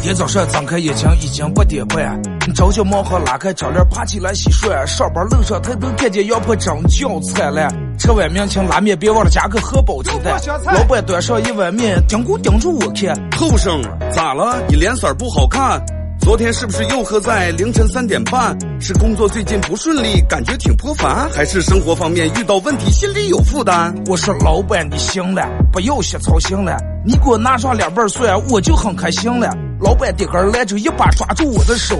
[0.00, 2.20] 天早上睁开眼睛已经八点半，
[2.54, 7.68] 朝叫忙活拉开窗帘爬起来洗涮，上班路上抬头看见羊婆正叫灿烂。
[7.98, 10.40] 吃碗面请拉面别忘了加个荷包鸡蛋。
[10.72, 13.14] 老板端上一碗面，盯咕盯住我看。
[13.36, 13.80] 后生
[14.10, 14.62] 咋了？
[14.68, 15.80] 你脸色不好看。
[16.18, 18.56] 昨天是不是又喝在凌晨三点半？
[18.80, 23.94] 是工作最近不顺利，感觉挺颇烦，还是生活方面遇到问题，心里有负担？
[24.06, 29.50] 我说老板你行了，不要瞎操心了，你给我拿上两瓣蒜，我就很开心了。
[29.80, 31.96] 老板的杆来就一把抓住我的手，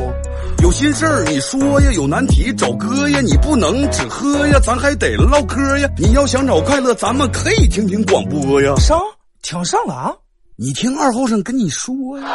[0.62, 5.88] 有心事儿你说呀，有难题找哥呀，你不能只喝呀，咱还得唠嗑呀。
[5.96, 8.74] 你要想找快乐，咱们可以听听广播呀。
[8.76, 9.00] 上
[9.40, 10.12] 听上了啊？
[10.56, 12.26] 你听二后生跟你说呀。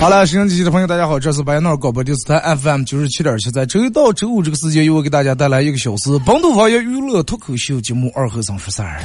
[0.00, 9.02] 好了，收音机的朋友，大家好，这是白闹广播电视台 FM 九十七点七，在周一到周五这个时间，由我给大家带来一个小时本土方言娱乐脱口秀节目《二和尚说事儿》。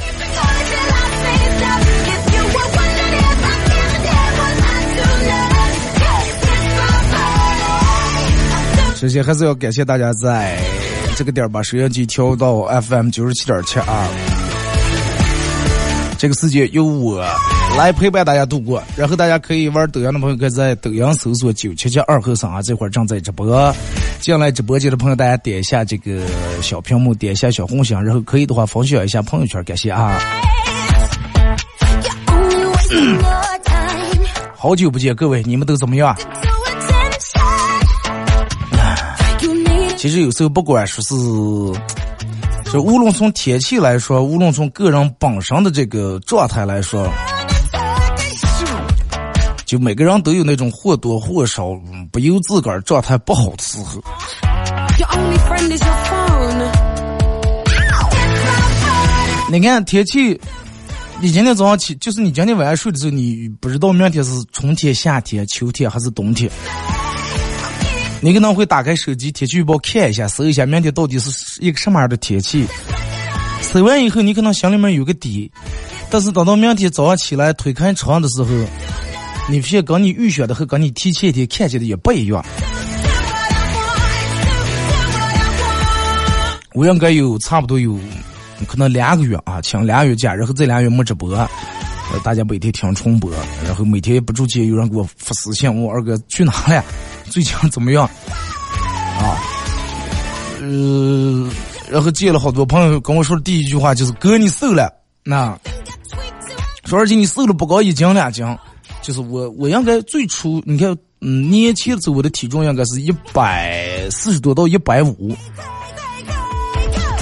[8.96, 10.56] 首先还是要感谢大家在
[11.16, 14.08] 这个点把收音机调到 FM 九十七点七啊。
[16.16, 17.20] 这个世界由我
[17.76, 23.74] 来陪伴大家度过，然后大家可以玩抖音的朋友可以在抖音搜索九七七二后生啊，这会儿正在直播。
[24.20, 26.24] 进来直播间的朋友，大家点一下这个
[26.62, 30.18] 小屏幕，点一下小红心，然后可以的话分享一下朋友圈，感谢啊。
[34.56, 36.16] 好久不见，各位，你们都怎么样？
[39.96, 41.14] 其实有时候不管说是。
[42.72, 47.08] 就无论从天气来说，无论从个人本身的这个状态来说，
[49.64, 51.70] 就每个人都有那种或多或少
[52.12, 54.02] 不由自个儿状态不好的时候。
[59.50, 60.40] 你看天气，
[61.20, 66.50] 你今天早上起，就是你今天晚上睡的时候，你不知道明天是春天、夏天、秋天还是冬天。
[68.20, 72.66] 你可能会打开手机天气预报看一下，搜一下明天到底是一个什么样的天气。
[73.60, 75.52] 搜完以后，你可能心里面有个底，
[76.10, 78.48] 但是等到明天早上起来推开窗的时候，
[79.48, 82.44] 你发现跟你预选的和跟你提前一天看见的也不一样。
[86.72, 87.98] 我应该有差不多有
[88.66, 91.48] 可能两个月啊，请两个月假，然后这两月没直播，呃，
[92.24, 93.30] 大家每天听重播，
[93.64, 96.84] 然后每天也不住间有人给我发私信，问我二哥去哪了。
[97.30, 98.04] 最近怎么样？
[98.06, 99.38] 啊，
[100.60, 101.48] 呃，
[101.90, 105.56] 然后见了好多朋友跟我说的第一句话就是：“哥，你瘦了。”那
[106.86, 108.44] 说而且你瘦了不高一斤两斤，
[109.04, 115.36] 就是我我应该最初你看，嗯，年轻的时候我的体重应该是一百四十多到一百五，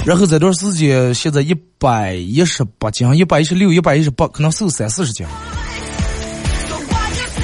[0.05, 5.27] 然后这段时间现在一百一十八斤，一百一十六、一百一十八，可能瘦三四十斤。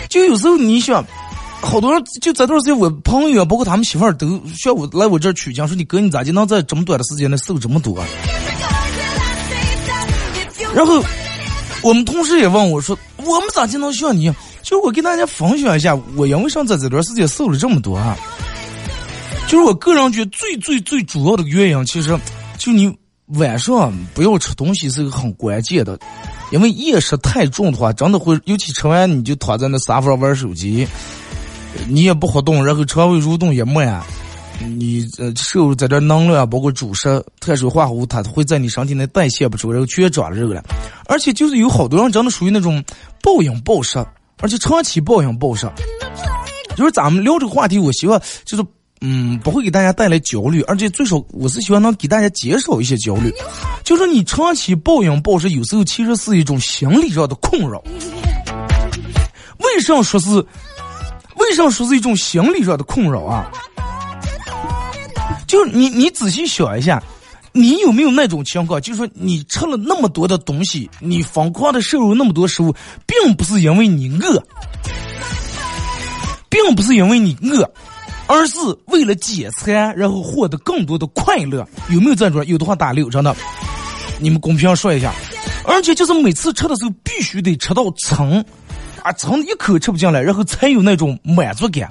[0.10, 1.06] 就有时候你想。
[1.62, 8.02] 好多人就这段时间，我朋友包括他们媳妇儿都需要我来我这儿取经，说你哥你咋就能在这么短的时间内瘦这么多？
[10.74, 11.04] 然后
[11.82, 14.32] 我们同事也问我说，我们咋就能像你？
[14.62, 18.18] 就我给大家分享一下，我因为上在这段时间瘦了这么多啊？
[19.48, 22.18] 就是我个人觉得最最最主要的原因，其实
[22.58, 22.94] 就你
[23.28, 25.98] 晚上不要吃东西是个很关键的，
[26.52, 30.88] 因为夜食太重的话，真的会，尤其吃完你就躺在那沙发上玩手机。
[31.88, 34.04] 你也不活动，然后肠胃蠕动也慢，
[34.68, 40.64] 你呃摄入在这能量，包括主食、碳水化合物，它会在你身体内代谢不出，然后全长肉了。
[41.06, 42.84] 而且就是有好多人真的属于那种
[43.22, 43.98] 暴饮暴食，
[44.42, 45.68] 而且长期暴饮暴食。
[46.76, 48.64] 就是咱们聊这个话题，我希望就是
[49.02, 53.34] 嗯不会给大家带来焦虑，而且最少我是希望能给大家减少一些焦虑。
[53.84, 57.82] 就是你长期暴饮暴食，有时候其实是一种心理上的困扰。
[59.60, 60.46] 为什么说是？
[61.38, 63.50] 为什么说是一种心理上的困扰啊？
[65.50, 67.02] 就你，你仔细想一下，
[67.54, 68.80] 你有没有那种情况？
[68.80, 72.72] 就是说，你吃了那么多的东西，你疯狂的摄入那么多食物，
[73.08, 74.44] 并不是因为你饿，
[76.50, 77.68] 并不是因为你饿，
[78.28, 81.68] 而是为了解馋，然后获得更多的快乐。
[81.90, 82.46] 有没有这种？
[82.46, 83.36] 有的话打六，真的，
[84.20, 85.12] 你们公屏上说一下。
[85.66, 88.46] 而且就是每次吃的时候必须得吃到撑，
[89.02, 91.90] 啊，撑一口吃不进来，然后才有那种满足感。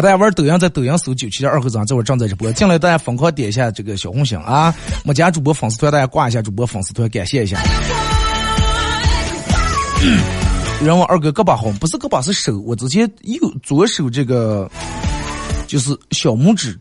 [0.00, 4.74] 大家玩抖音在抖音搜九七点二和尚，这会儿正在直播，进来大家疯狂点一下这个小红心啊！
[5.04, 7.58] 没加主播粉丝团，大家挂一下主播粉丝团，感谢一下。
[10.84, 14.70] 让我二哥胳膊好，不是胳膊是手，我之前右左手这个
[15.66, 16.78] 就是小拇指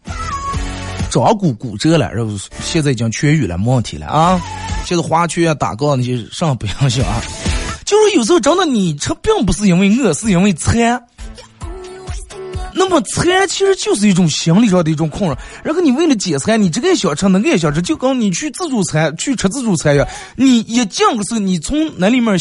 [1.09, 4.41] 掌骨骨折了，然后现在已经痊愈了，没问题了啊！
[4.85, 7.21] 现在花圈、打杠那些上不影响啊。
[7.85, 11.01] 就是有时候真的你吃并不是因为饿，是因为馋。
[12.75, 15.35] 那么馋其实就是一种心理上的一种困扰。
[15.63, 20.07] 然后你为了解馋，你这个也想吃，那个也想吃，就跟你去自助餐去吃自助餐一样。
[20.35, 22.37] 你一进的时候，你从那里面。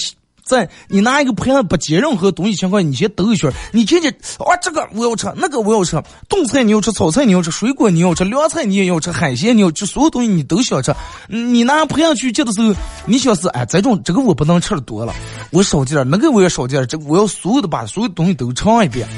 [0.46, 5.98] 在你拿一个盘不接任何东西情况，你先兜一圈，你听见哇，这个我要吃，那个我要吃，
[6.28, 10.94] 冻菜你要吃，炒菜你要吃，水果你要吃，凉菜你也要吃，海鲜你要吃，所有东西你都想吃。
[11.28, 12.74] 你拿盘去接的时候，
[13.06, 15.14] 你想是哎，这种这个我不能吃的多了，
[15.50, 19.08] 我少点那个我也少点这个我要所有的把所有东西都尝一遍，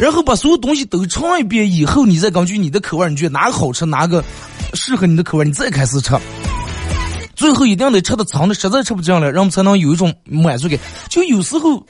[0.00, 4.24] 然后把所有东西都尝一遍以后，你再根据你的口味，你觉得哪个好吃，哪个
[4.72, 6.16] 适合你的口味，你再开始吃。
[7.36, 10.78] 最后一定得吃的长的，实在吃不进了，人们才能有一种满足感。
[11.10, 11.86] 就有时候，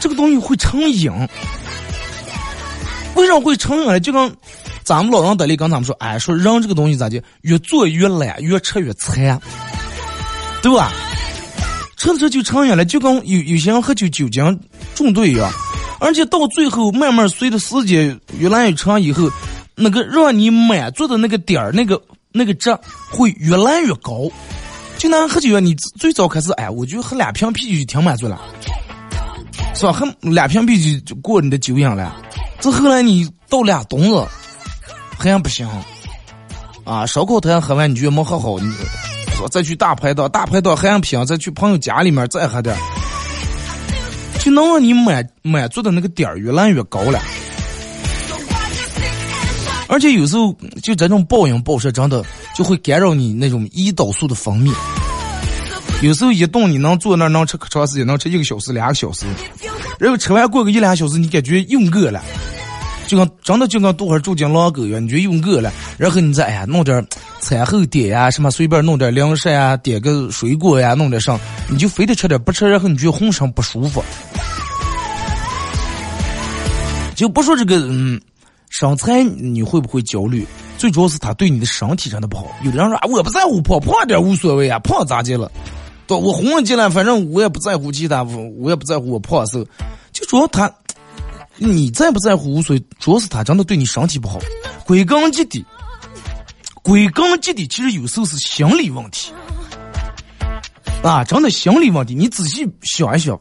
[0.00, 1.10] 这个东西会成瘾。
[3.14, 4.00] 为啥会成瘾呢？
[4.00, 4.34] 就跟
[4.82, 9.38] 咱们老人得里跟咱们说，哎，说人这个东西咋的，越做越懒，越吃越馋，
[10.62, 10.90] 对吧？
[11.98, 14.58] 吃着吃就成瘾了，就跟有有些人喝酒酒精
[14.94, 15.52] 中毒一样。
[16.00, 19.30] 而且到最后，慢慢随着时间越来越长以后，
[19.74, 22.00] 那个让你满足的那个点儿，那个
[22.32, 22.76] 那个值
[23.10, 24.28] 会越来越高。
[24.98, 28.40] 就拿喝酒你最早开始，哎，我就喝两瓶啤酒就挺满足了，
[29.74, 29.92] 是吧？
[29.92, 32.16] 喝两瓶啤酒就过你的酒瘾了。
[32.60, 34.26] 这后来你到俩冬子，
[35.18, 35.66] 还不行，
[36.84, 38.70] 啊，烧烤摊喝完你就没喝好，你
[39.34, 42.76] 说再去大排档，大排档还不行，再去朋友家里面再喝点，
[44.40, 47.20] 就能让你满满足的那个点儿越来越高了。
[49.86, 52.24] 而且有时候就这种暴饮暴食，真的
[52.56, 54.72] 就会干扰你那种胰岛素的分泌。
[56.00, 59.26] 有时候一顿你能坐那儿能吃可长时间，能吃一个小时、两个小时，
[59.98, 62.22] 然后吃完过个一两小时，你感觉又饿了，
[63.06, 67.04] 就跟真的就跟多会儿住进狼狗一样，你觉得又饿了，然后你再哎呀弄点
[67.40, 71.38] 餐后点呀，什么随便弄点零食呀，点个水果呀，弄点啥，
[71.68, 74.02] 你就非得吃点，不吃然后你觉浑身不舒服。
[77.20, 78.20] 就不说这个嗯。
[78.70, 80.46] 身材你会不会焦虑？
[80.78, 82.46] 最主要是他对你的身体真的不好。
[82.62, 85.50] 有的人说啊，我不在乎胖，胖点无所谓啊，胖咋的了？
[86.06, 89.66] 对，我红了进来，反正我也不在乎其他，我我也不在乎我胖瘦。
[90.12, 90.72] 就主要他，
[91.56, 94.38] 你在不在乎无所谓，主要是他真的对你身体不好。
[94.86, 95.64] 归根结底，
[96.80, 99.32] 归根结底，其实有时候是心理问题
[101.02, 102.14] 啊，真的心理问题。
[102.14, 103.36] 你仔细想一想。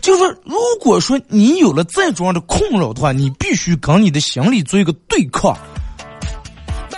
[0.00, 5.56] 就是说，如果说你有了再重要的困扰的话，你必须跟你的心理做一个对抗。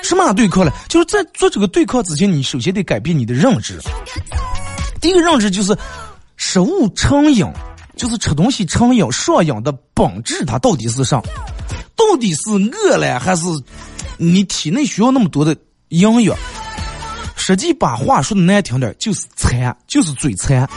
[0.02, 0.72] 什么对抗呢？
[0.88, 3.78] 就是在做这个对抗之前，你首先得改变你的认知。
[5.00, 5.76] 第一个认知就是，
[6.36, 7.46] 食物成瘾，
[7.96, 11.20] 就是吃东西成瘾、上瘾的本质，它到底是啥？
[11.96, 13.44] 到底是饿了，还是
[14.16, 15.56] 你体内需要那么多的
[15.88, 16.36] 营养？
[17.36, 20.68] 实际把话说的难听点，就是馋，就是嘴馋。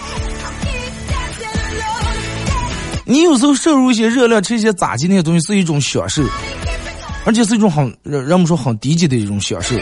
[3.07, 6.23] 你有时候摄入一些热量，吃一些炸鸡那些东西是一种享受，
[7.23, 9.75] 而且是一种很人人们说很低级的一种享受。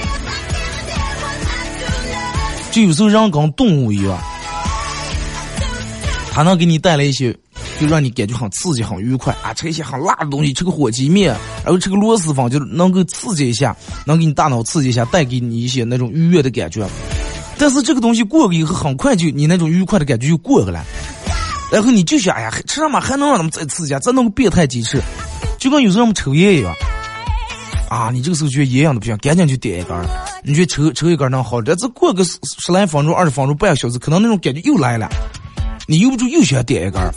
[2.69, 4.17] 就有时候人跟动物一样，
[6.31, 7.31] 它能给你带来一些，
[7.79, 9.53] 就让你感觉很刺激、很愉快啊！
[9.53, 13.73] 吃一些很辣的东西，吃个火鸡面，然后吃个螺蛳粉，就能够刺激一下，
[14.05, 16.85] 能给你大脑刺激一下，带给你一些那种愉悦的感觉。
[17.57, 20.83] 但是这个东西过了以后，很快就你那种愉快的感觉就过去了。
[21.73, 23.97] 然后你就想，哎呀，吃什么还能让他们再刺激？
[23.97, 25.01] 再弄个变态鸡翅，
[25.57, 26.71] 就跟有时候我们抽烟一样。
[27.89, 30.05] 啊，你这个时候觉得烟样的不行，赶紧就点一根儿。
[30.43, 31.75] 你觉得抽抽一根儿能好点？
[31.77, 35.09] 这过个十来分钟、二十分钟、半个小时，可能那种感觉又来了，
[35.87, 37.11] 你又不住又想点一根儿。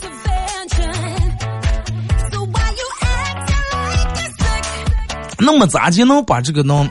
[5.38, 6.88] 那么咋就能把这个能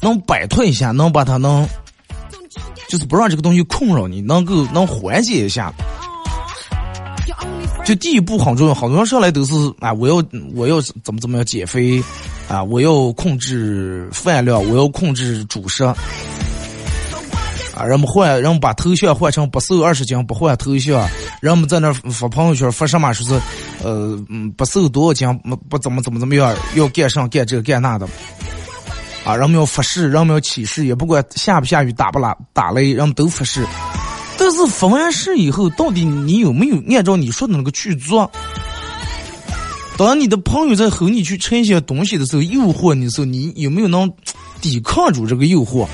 [0.00, 0.92] 能摆脱一下？
[0.92, 1.68] 能把它能
[2.88, 5.72] 就是不让这个东西困扰你，能够能缓解一下？
[7.88, 10.22] 就第一步很重要，好多人上来都是啊，我要
[10.54, 12.04] 我要怎么怎么样减肥，
[12.46, 15.96] 啊，我要控制饭量，我要控制主食，啊，
[17.86, 21.08] 人们换，人们把头像换成不瘦二十斤不换头像，
[21.40, 23.42] 人们在那发朋友圈发什么说是，
[23.82, 28.06] 呃，嗯，不瘦多少斤不不怎么怎么怎么样，要干上干这干那的，
[29.24, 33.64] 啊，人们要发誓，人们要起誓，也不管下不下雨打不打打雷，人们都发誓。
[34.38, 38.30] 但是发完事以后，到底你有没有按照你说的那个去做？
[39.98, 44.08] 当你的朋友在和你去吃一些东西的时候，诱惑你的时候，你有没有能
[44.60, 45.86] 抵抗住这个诱惑？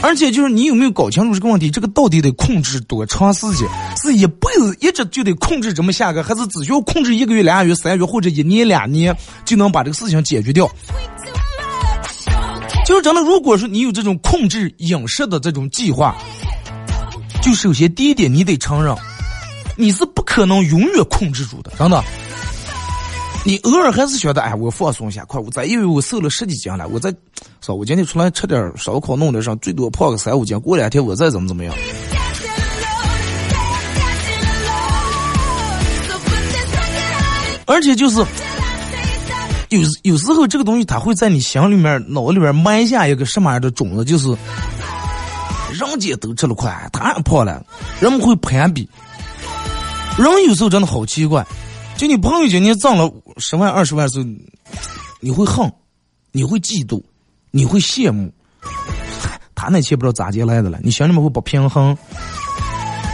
[0.00, 1.68] 而且就是你有没有搞清楚这个问题？
[1.68, 3.68] 这个到底得控制多长时间？
[4.00, 9.12] 是一辈子一直就得控制这么下个，还是只需要控制一个月、俩月、三个月或者一年、两年
[9.44, 10.70] 就能把这个事情解决掉？
[12.86, 16.14] 就是真的，如果说你有这种控制饮食的这种计划，
[17.46, 18.92] 就首先第一点，你得承认
[19.76, 22.02] 你是不可能永远控制住的，真的。
[23.44, 25.40] 你偶尔还是觉得，哎，我放松一下，快！
[25.40, 27.14] 我再因为我瘦了十几斤了，我再，
[27.60, 31.72] 说，我今天出来吃点烧烤，弄点上，最多胖个三五斤，过两天我再怎么怎么样。
[37.66, 38.26] 而且就是，
[39.68, 44.36] 有有时候这个东西它会在你心里面、脑里面埋下一个什么样的种子，就是
[45.78, 47.64] 人家都吃了快，他胖了，
[48.00, 48.88] 人们会攀比。
[50.16, 51.46] 人有时候真的好奇怪。
[51.96, 54.24] 就你朋友今年挣了十万二十万时候，
[55.20, 55.70] 你会恨，
[56.32, 57.02] 你会嫉妒，
[57.50, 58.30] 你会羡慕，
[59.54, 61.96] 他那钱不知道咋借来的了，你心里面会不平衡。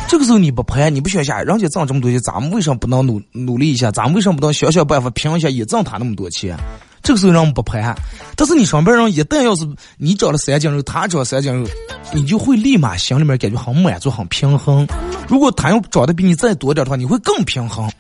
[0.09, 3.91] 这个时候你不拍，你不想下，人家挣这么多钱，咱们为什么不能努努力一下？
[3.93, 6.57] 咱们为什么不能想想办法拼一下，也挣他那么多钱？
[7.03, 7.95] 这个时候人们不拍，
[8.37, 11.69] 但是你上边人一旦要是你长了三斤肉，他长三斤肉，
[12.13, 14.87] 你就会立马心里面感觉很满足、很平衡。
[15.29, 17.91] 如果他要长得比你再多点的话，你会更平衡。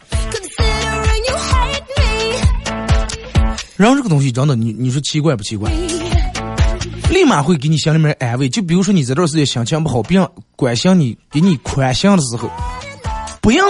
[3.76, 5.68] 然后这个东西真的，你你说奇怪不奇怪？
[7.11, 8.49] 立马会给你心里面安慰。
[8.49, 12.49] 就比如说你这段时间心情不好，别人关心你、给你宽心的时候，
[13.40, 13.64] 不要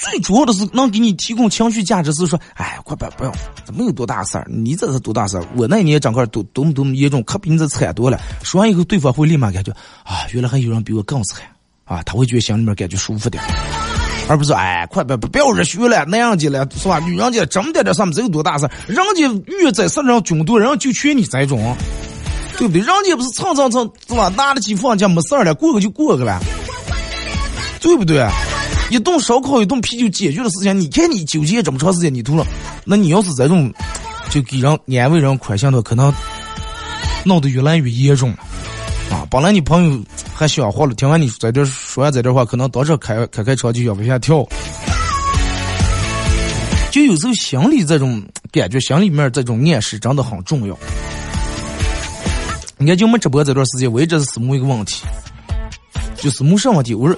[0.00, 3.32] 最主要的是能给你提供情绪价值，是说，哎，快别不要，
[3.66, 5.44] 这没有多大事儿，你这是多大事儿？
[5.56, 8.18] 我那年整个多多么多么严重，可比你这惨多了。
[8.42, 9.70] 说完以后，对方会立马感觉
[10.02, 11.42] 啊，原来还有人比我更惨
[11.84, 13.42] 啊，他会觉得心里面感觉舒服点。
[14.26, 16.98] 而不是哎，快别不要热血了，那样的了是吧？
[17.00, 21.76] 女人家这么点点事没有多大事儿，人家越在世上军多，人家就缺你这种，
[22.56, 22.80] 对不对？
[22.80, 24.28] 人家不是蹭蹭蹭是吧？
[24.34, 26.40] 拿得起放假没事儿了，过个就过个了，
[27.80, 28.26] 对不对？
[28.90, 32.44] 一顿烧烤，一顿啤酒解决的事情，你看你纠结这么长时间，你吐了？
[32.84, 33.72] 那你要是这种，
[34.28, 34.70] 就给人
[35.00, 36.12] 安慰人宽心的，可能
[37.24, 38.36] 闹得越来越严重了。
[39.10, 40.04] 啊，本来你朋友
[40.34, 44.44] 还想活了，听完你在这说完这话，可能当时开开开车就想往下跳。
[46.90, 48.20] 就有时候心里这种
[48.50, 50.76] 感觉，心里面这种暗示真的很重要。
[52.76, 55.04] 你看，就我们直播这段时间，我一直是思慕一个问题，
[56.16, 56.92] 就是慕什么问题？
[56.92, 57.16] 我说，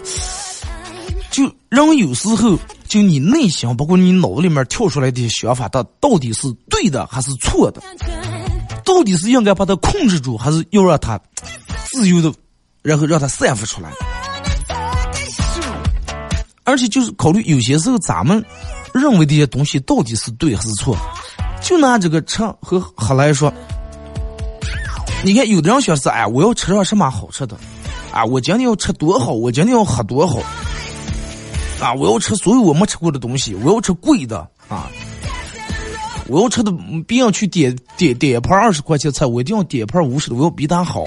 [1.32, 7.82] 就人有时候，就你内心，包括你脑子里面跳出来的想法，它到底是对的还是错的？
[8.84, 11.18] 到底是应该把它控制住，还是要让它？
[11.90, 12.32] 自由的，
[12.80, 13.90] 然后让它散发出来，
[16.64, 18.42] 而且就是考虑有些时候咱们
[18.94, 20.96] 认为这些东西到底是对还是错。
[21.60, 23.52] 就拿这个吃和喝来说，
[25.22, 27.58] 你看有的人想是哎，我要吃上什么好吃的，
[28.10, 30.38] 啊，我今天要吃多好，我今天要喝多好，
[31.82, 34.88] 啊，我要吃所有我没吃过的东西，我要吃贵的啊，
[36.28, 36.72] 我要吃的
[37.06, 41.04] 别人去点点点一盘二十块钱菜，我一定要点一盘五十的，我要比他好。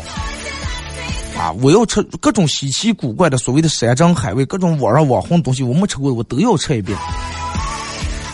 [1.37, 1.51] 啊！
[1.61, 6.97] 我要吃各种稀奇古怪的所谓的山珍海味，各种网上网红东西，我没吃过的，我都要吃一遍。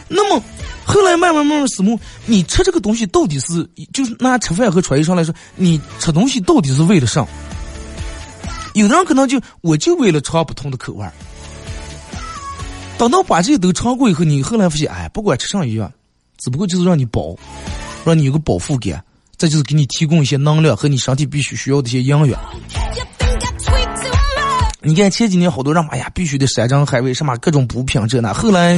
[0.07, 0.39] 那么
[0.85, 7.25] 后来慢慢慢慢思慕，你吃这个东西到底是就是拿吃饭和穿衣裳来说，你吃东西到底是为了啥？
[8.75, 11.03] 有的人可能就我就为了尝不同的口味。
[13.01, 15.91] 等到把这些都尝过以后，你后来发现，哎，不管吃上一样，
[16.37, 17.35] 只不过就是让你饱，
[18.05, 19.03] 让你有个饱腹感。
[19.39, 22.39] 这就是给你提供一些能量和你身体必须需要的一些营养。
[24.83, 28.31] 你看前几年好多人，哎呀，必须得山珍海味，什么各种补品这那。
[28.33, 28.73] 后来，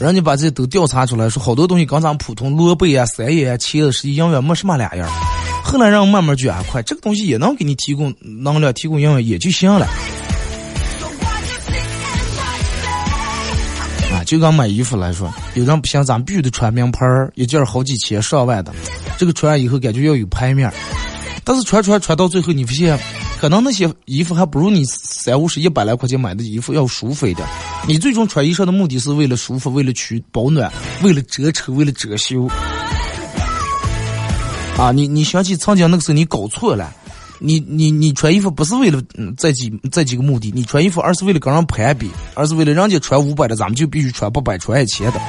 [0.00, 5.06] 人家把这些都调查出来，说好多东西跟咱普通萝卜呀、山叶啊、茄子是营养没什么两样。
[5.62, 9.86] 后来让慢慢觉啊，快这个东西也能给你提供能量、提供营养也就行了。
[14.26, 18.74] 就刚买衣服来说，有人不行，咱必须得穿名牌儿，一件好几千上万的，
[19.16, 20.70] 这个穿完以后感觉要有牌面。
[21.44, 22.98] 但是穿穿穿到最后，你发现，
[23.38, 27.46] 可能那些衣服还不如你三五十、一百来块钱买的衣服要舒服一点。
[27.86, 30.70] 你最终穿衣裳的目的是为了舒服，为了取保暖，
[31.04, 32.48] 为了遮丑，为了遮羞。
[34.76, 36.92] 啊，你你想起曾经那个时候你搞错了，
[37.38, 39.00] 你你你穿衣服不是为了
[39.36, 45.20] 这几这几个目的，你穿衣服而是为了跟人攀比，而是为了人家穿五百的，咱们就必须穿八百穿一千的。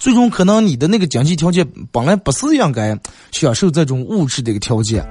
[0.00, 2.98] 最终可能你的那个经济条件本来不是应该
[3.30, 5.06] 享受这种物质的一个条件，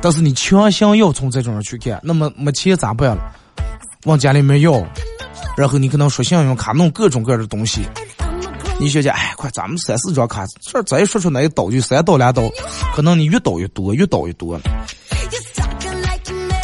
[0.00, 3.32] 但是你强行要从这种上去看，那么没钱咋办了？
[4.04, 4.72] 往家里面要，
[5.56, 7.82] 然后你可能说信用卡弄各种各样的东西。
[8.80, 12.48] 你学姐，哎，快，咱们三四张卡，这再说出来一倒就三倒两倒，
[12.94, 14.56] 可能你越倒越多，越倒越多。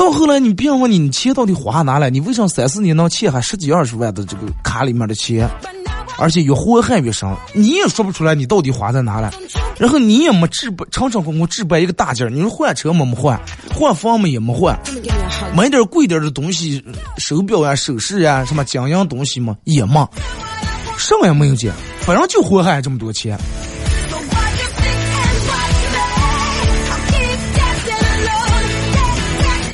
[0.05, 2.11] 到后来，你别问你，你钱到底花哪了？
[2.11, 5.49] 你为啥三四年能欠还十几二十万的这个卡里面的钱？
[6.19, 9.33] 而且越祸害越深，你也说不出来你到底花在哪了，
[9.79, 13.41] 然后你也没置办，常常公公置办一个大件，你说换车没没换，
[13.75, 14.79] 换房嘛也没换，
[15.57, 16.85] 买点贵点的东西，
[17.17, 20.07] 手表呀、首饰呀、什么金银东西嘛也没，
[20.99, 23.39] 什么也没有见，反正就祸害这么多钱。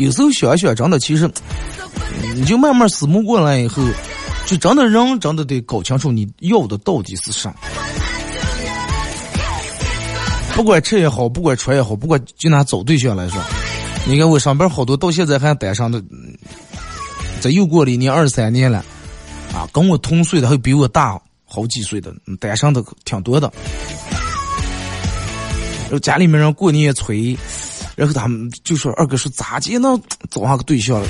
[0.00, 1.30] 有时候想想，真的，其实
[2.35, 3.83] 你就慢慢思慕过来以后。
[4.47, 7.54] 就真的人真的得搞清楚你要的到底是啥。
[10.57, 13.40] 不管吃也好，不管穿也好，不管就拿找对象来说，
[14.07, 16.02] 你看我上班好多到现在还单身的，
[17.40, 18.85] 这又过了一年二三年了，
[19.54, 23.52] 啊，跟我同岁的还比我大好几岁的单身的挺多的。
[25.83, 27.38] 然后家里面人过年也催，
[28.00, 31.07] 然后他们就说二哥说咋就能找上个对象了？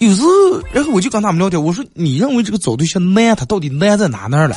[0.00, 0.28] 有时候，
[0.70, 4.56] 然后我就跟他们聊天，我说：“你认为这个找对象难，他到底难在哪那儿了？”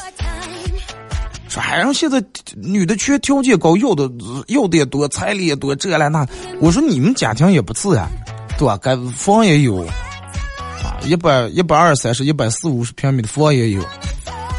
[1.47, 2.21] 说：“哎呀，现在
[2.57, 4.11] 女的缺条件高，要的
[4.47, 6.27] 要的也多，彩礼也多，这了那。”
[6.59, 8.09] 我说：“你们家庭也不次呀，
[8.57, 8.77] 对吧？
[8.81, 13.81] 该房也有，啊，一百一百二三十、一百四五十平米的房也有，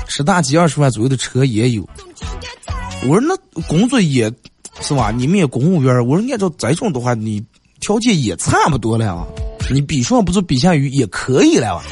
[0.08, 1.86] 十大几二十万左右的车也有。”
[3.06, 4.32] 我说：“那工作也
[4.80, 5.10] 是吧？
[5.10, 7.42] 你们也公务员。”我说：“按照这种的话，你
[7.80, 9.26] 条件也差不多了啊。”
[9.68, 11.82] 你比上不足，比下有也可以了，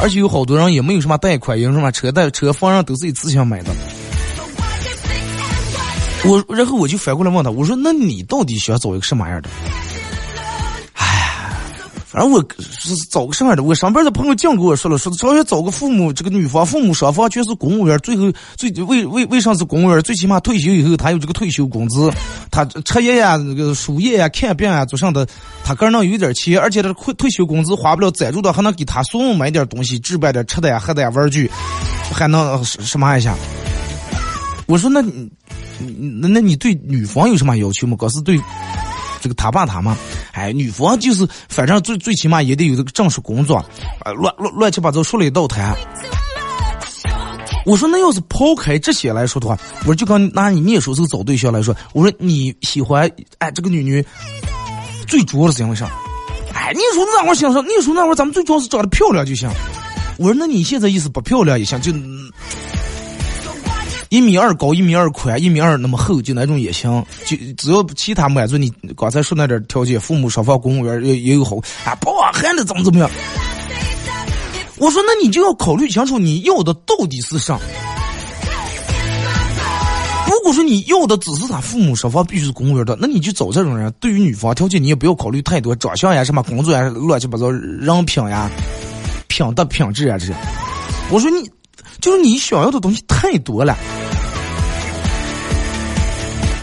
[0.00, 3.70] 而且有好多人也没有什么贷款，有什么车贷、车房上都是自己买的。
[6.24, 9.48] 我然后我就反过来问他，我说：“那你到底想找一个什么样的？”
[12.16, 13.62] 反正我是找个什么样的？
[13.62, 20.00] 我上班的朋友净跟我说了，说只要找个父母，这个女方父母双方全是公务员，最后最为为为啥是公务员？
[20.00, 22.10] 最起码退休以后他有这个退休工资，
[22.50, 25.28] 他彻夜呀、那个输液呀、看病呀做上的，
[25.62, 31.50] 他个人能有点钱，而且他退退休工资花不了攒住的，还能给他孙子买点东西，置办点吃的呀、喝的呀、玩具，
[32.10, 33.36] 还能什么一下？
[34.64, 35.28] 我说那你
[36.18, 37.94] 那那你对女方有什么要求吗？
[37.94, 38.40] 哥是对。
[39.18, 39.96] 这个他爸他妈，
[40.36, 45.74] 哎，女方就是，反正最最起码也得有这个正式工作，啊，乱乱乱七八糟说了一道谈。
[47.64, 54.04] 我说那要是抛开这些来说的话，我说就刚拿你念书时候找对象来说，我说你喜欢哎这个女女，
[55.08, 55.90] 最主要的是因为啥？
[56.52, 59.48] 哎，你说那会儿想说，你说那会儿咱们最主要是长得漂亮就行。
[60.18, 61.90] 我说那你现在意思不漂亮也行，就。
[64.08, 67.04] 一米二高，一米二宽，一米二那么厚，就那种也行。
[67.24, 73.10] 就只要其他满足你刚才说那点条件，父母双方公务员也也有好啊，不还得怎么怎么样？
[74.76, 77.58] 我说那你就要考虑清楚你要的到底是啥。
[80.28, 83.92] 如果说你要的只是他父母双方必须是公务员的，那你就找这种人。
[83.98, 88.48] 对于女方条件，你也不要考虑太多，长相呀、什么工作呀、乱七八糟人品呀、
[89.26, 90.34] 品德品质啊这些。
[91.10, 91.50] 我说你。
[92.00, 93.76] 就是你想要的东西太多了，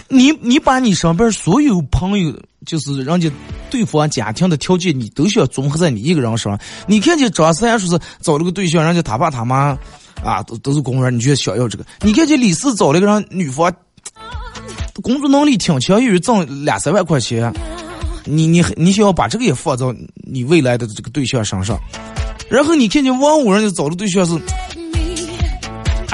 [0.07, 2.33] 你你把你身边所有朋友，
[2.65, 3.29] 就是人家
[3.69, 6.59] 对方家庭的条件，你都需要综合在你一个人身上。
[6.87, 9.77] 你看见张三说是找了个对象，人家他爸他妈
[10.23, 11.85] 啊都都是公务员，你就想要这个？
[12.01, 13.73] 你看见李四找了个人女方，
[15.01, 17.51] 工作能力挺强，一月挣两三万块钱，
[18.23, 21.77] 你你你想要把这个也放到你未来的这个对象身上，
[22.49, 24.39] 然后你看见王五人家找的对象是。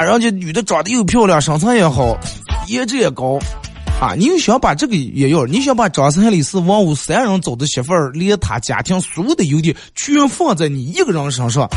[0.04, 2.18] 人家女的长得又漂亮，身材也好，
[2.68, 3.38] 颜值也高，
[4.00, 4.14] 啊！
[4.18, 11.70] 你又想把这个也要，你想把张三李四王五三人找的媳妇儿，连他家庭所有的优点全放在你一个人身上，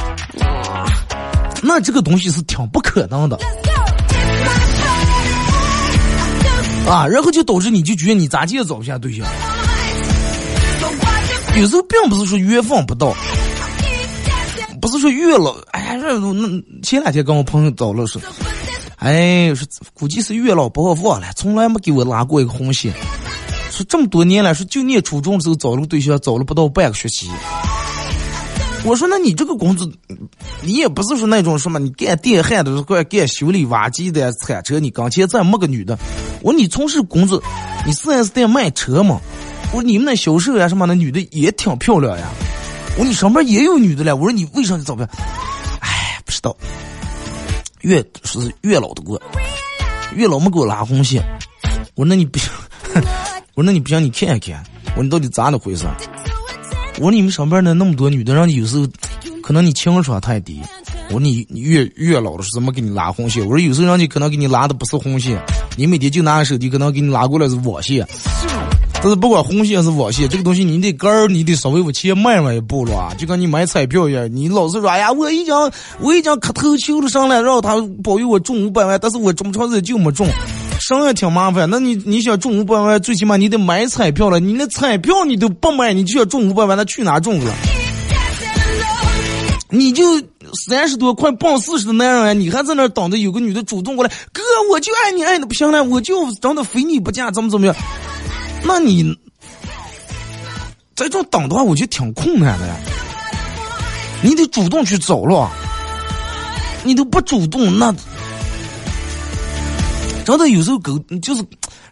[1.63, 3.37] 那这个东西是挺不可能的，
[6.87, 7.07] 啊！
[7.07, 9.27] 然后就导致你就觉得你咋地也找不下对象，
[11.57, 13.15] 有时候并不是说缘分不到。
[14.83, 16.49] 不是说月老，哎呀，这那
[16.83, 18.21] 前两天跟我朋友走了说，
[18.97, 19.65] 哎，说
[19.95, 22.93] 估计是月老不好放了，从来没给我拉过一个红线。
[23.71, 27.31] 说这么多年了，说就念初中的时候找了个对象，找了不到半个学期。
[28.85, 29.89] 我说那你这个工资，
[30.63, 35.97] 你也不是说那种什么，你干电焊的，或干修理挖机的、铲车，你刚前再没个女的。
[36.43, 37.41] 我说你从事工作，
[37.87, 39.21] 你四 S 店卖车吗？
[39.71, 42.27] 我说你们那销售呀什么的女的也挺漂亮呀。
[42.95, 44.17] 我说你上班也有女的了。
[44.17, 45.09] 我说你为啥你找不到？
[45.81, 46.57] 哎，不知道。
[47.81, 49.21] 月是月老的过，
[50.15, 51.23] 月老没给我拉红线。
[51.95, 52.51] 我说那你不行，
[53.55, 55.87] 我说那你不行，你看一看，我说你到底咋的回事？
[56.97, 58.87] 我说你们上班的那么多女的，让你有时候
[59.43, 60.61] 可能你情商太低。
[61.09, 63.43] 我说你你月月老的是怎么给你拉红线？
[63.43, 65.43] 我说有时候让你可能给你拉的不是红线，
[65.77, 68.07] 你每天就拿个手机，可能给你拉过来是网线。
[69.03, 73.13] 但是不管红线是网线，这个东西你得根儿，你得稍微往前迈迈一步了啊！
[73.19, 75.53] 就跟你买彩票一样，你老是说哎呀，我已经
[75.99, 80.29] 我已经磕头求了上来，让他保佑我中五百万，但是我这么长时间就没中，
[80.79, 81.69] 上也挺麻烦。
[81.69, 87.53] 那你你想中五百万，最起码你得买彩票了，你那彩票你都不买，你就要中五百万，那去哪中去了？
[89.69, 90.05] 你就
[90.67, 97.75] 三十多快奔四十的男人，你还在那等着有个女的主动过来，哥我就爱你爱的不行了，我就真的非你不嫁，怎么怎么样？
[98.65, 99.17] 那你
[100.95, 102.77] 在这等的话，我觉得挺困难的呀。
[104.23, 105.51] 你得主动去找了，
[106.85, 107.93] 你都不主动，那
[110.25, 111.45] 真的有时候沟就是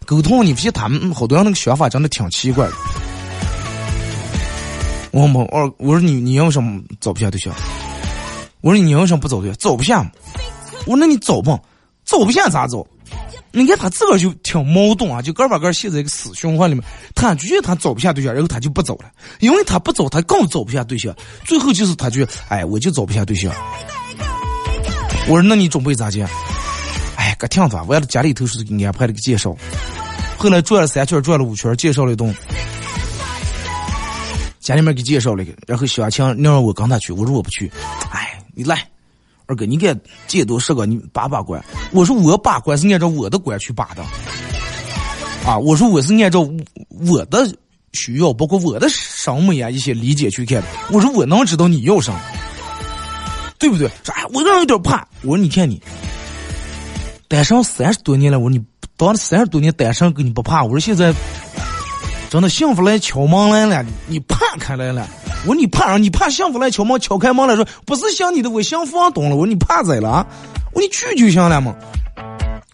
[0.05, 2.69] 沟通，你发现他们好多人那个想法真的挺奇怪。
[5.11, 7.53] 我我我我说你你为什么找不下对象？
[8.61, 9.57] 我说你为什么不找对象？
[9.57, 10.09] 找不下。
[10.85, 11.59] 我说那你找吧，
[12.05, 12.87] 找不下咋找？
[13.53, 16.83] 你看他自个儿就挺矛盾啊，就个把个陷在一个死循环里面。
[17.13, 21.13] 他觉得他找不下对象，然后他就不走了，因为他不走，他更找不下对象。
[21.43, 23.53] 最后就是他觉得，哎，我就找不下对象。
[25.27, 26.25] 我说那你准备咋接？
[27.17, 29.55] 哎，可挺吧，我家里头是给你安排了个介绍。
[30.37, 32.33] 后来转了三圈，转了五圈，介绍了一栋，
[34.59, 37.71] 家里面给介绍了一个，然后小强让我跟他去，我说我不去。
[38.11, 38.90] 哎，你来。
[39.51, 39.93] 二哥，你给
[40.27, 41.61] 借多十个，你把把关。
[41.91, 44.01] 我说我把关是按照我的关去把的，
[45.45, 46.39] 啊，我说我是按照
[47.05, 47.53] 我的
[47.91, 50.63] 需要，包括我的审美啊一些理解去看。
[50.89, 52.19] 我说我能知道你要什么，
[53.59, 53.89] 对不对？
[54.05, 55.05] 说哎，我个人有点怕。
[55.23, 55.81] 我说你看你，
[57.27, 58.63] 单身三十多年了，我说你
[58.95, 60.63] 当了三十多年单身，跟你不怕？
[60.63, 61.13] 我说现在
[62.29, 65.05] 真的幸福来敲门来了，你怕开来了。
[65.43, 65.97] 我说你怕啥？
[65.97, 69.35] 你怕幸福来敲门，敲开门来说不是想你的，我想房东了。
[69.35, 70.25] 我说你怕咋了？
[70.73, 71.75] 我说你去就行了嘛。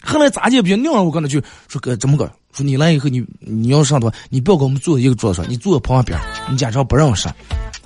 [0.02, 0.76] 后来咋解决？
[0.76, 7.28] 另外我跟他去说哥怎么个，说你来以后你你要上的话，你不要跟我们坐一个桌子上，你坐旁边，你假装不认识。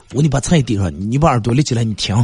[0.09, 2.15] 我说你把菜递上，你把耳朵立起来，你听。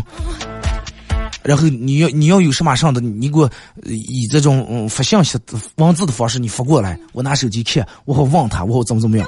[1.43, 3.49] 然后你要你要有什么上的，你给我
[3.85, 5.37] 以这种发信息
[5.75, 9.27] 文字的方式你发过来，我拿手机看，我好问他，我好怎么怎么样。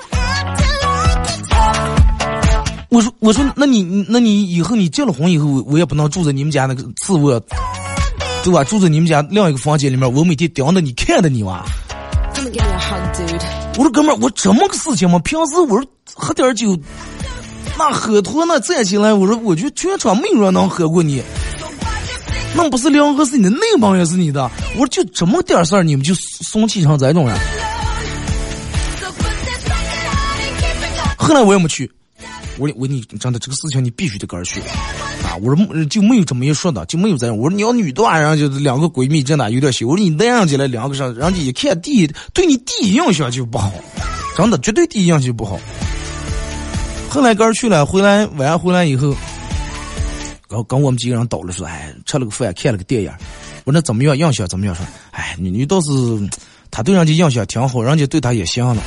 [2.89, 7.39] 我说我说，那你那你以后你结了婚以后，我也不能住在你们家那个次卧，
[8.43, 8.63] 对吧？
[8.63, 11.63] 住在你们家另一个房间里面，我每天盯着你看着你哇。
[13.77, 15.19] 我说哥们儿，我这么个事情吗？
[15.19, 16.75] 平时我说喝点酒，
[17.77, 21.21] 那喝多那站起来，我说我觉得全场没有人能喝过你，
[22.55, 24.49] 那不是两个是你的内帮也是你的。
[24.73, 27.37] 我说就这么点事儿，你们就生气成这种人。
[31.17, 31.89] 后来我也没去。
[32.59, 34.59] 我我你真的这个事情你必须得跟儿去
[35.23, 35.35] 啊！
[35.41, 37.35] 我说就没有这么一说的，就没有这样。
[37.35, 39.87] 我说你要女的，然后就两个闺蜜，真的有点羞。
[39.87, 43.71] 我说你那样起来两个上，人家一看第一对你第一印象就不好，
[44.35, 45.57] 真的绝对第一印象就不好。
[47.09, 49.15] 后来跟儿去了，回来晚上回来以后，
[50.47, 53.11] 跟跟我们几个人倒了说，哎，吃了个饭，看了个电影。
[53.63, 54.17] 我说那怎么样？
[54.17, 54.75] 印象怎么样？
[54.75, 55.89] 说，哎，你你倒是
[56.69, 58.81] 他对人家印象挺好，人家对他也行了。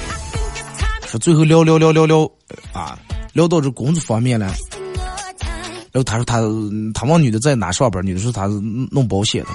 [1.07, 2.31] 说最后聊聊聊聊聊
[2.73, 2.99] 啊。
[3.33, 4.47] 聊到这工作方面了，
[5.91, 6.41] 然后他说他
[6.95, 8.55] 他问女的在哪上班，女的说他是
[8.91, 9.51] 弄保险的，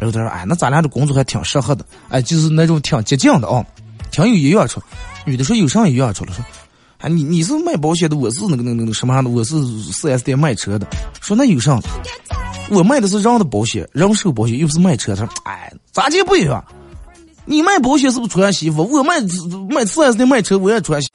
[0.00, 3.64] 然后他说哎，那咱俩这工作还挺适合的，哎，就是那种挺接近的啊，
[4.10, 4.82] 挺有营养处。
[5.24, 6.32] 女的说有啥营养处了？
[6.32, 6.44] 说，
[6.98, 9.22] 哎，你你是卖保险的，我是那个那个那个什么？
[9.30, 9.54] 我是
[9.92, 10.86] 四 S 店卖车的。
[11.20, 11.80] 说那有啥？
[12.70, 15.14] 我卖的是人的保险，人寿保险，又不是卖车。
[15.14, 16.64] 他说，哎，咋就不一样？
[17.46, 18.82] 你卖保险是不是穿西服？
[18.90, 19.20] 我卖
[19.70, 21.08] 卖四 S 店卖车，我也穿西。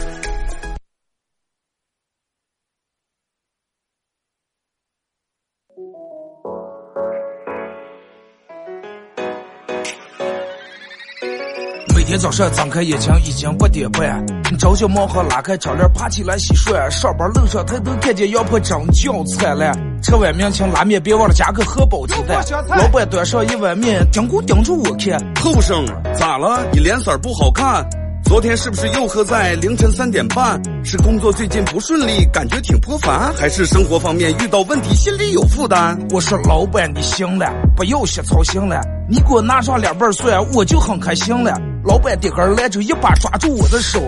[12.09, 14.25] 天早上睁开眼睛已经八点半，
[14.57, 22.43] 朝小毛和拉开窗帘爬起来洗涮，上班路上抬头看见羊婆真叫灿烂，吃碗面请拉面别忘了加个荷包鸡蛋。
[22.67, 26.65] 老板端上一碗面，盯咕盯住我看，后生咋了？
[26.73, 27.87] 你脸色不好看，
[28.23, 30.59] 昨天是不是又喝在凌晨三点半？
[30.83, 35.95] 是工作最近不顺利，感觉挺颇烦，还是生活方面遇到问题，心里有负担？
[36.09, 41.53] 我说老板你行了，不要瞎操心了，你给我拿上两瓣蒜，我就很开心了。
[41.99, 44.01] 老板点根来，就一把抓住我的手。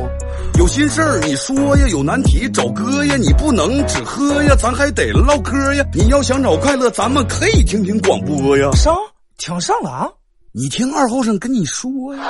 [0.57, 5.85] 有心事儿你说呀，有难题找哥呀，你不能只喝呀，咱还得唠嗑呀。
[5.93, 8.71] 你要想找快乐，咱们可以听听广播呀。
[8.71, 8.95] 上，
[9.37, 10.07] 听上了啊！
[10.53, 12.23] 你听二后生跟你说呀。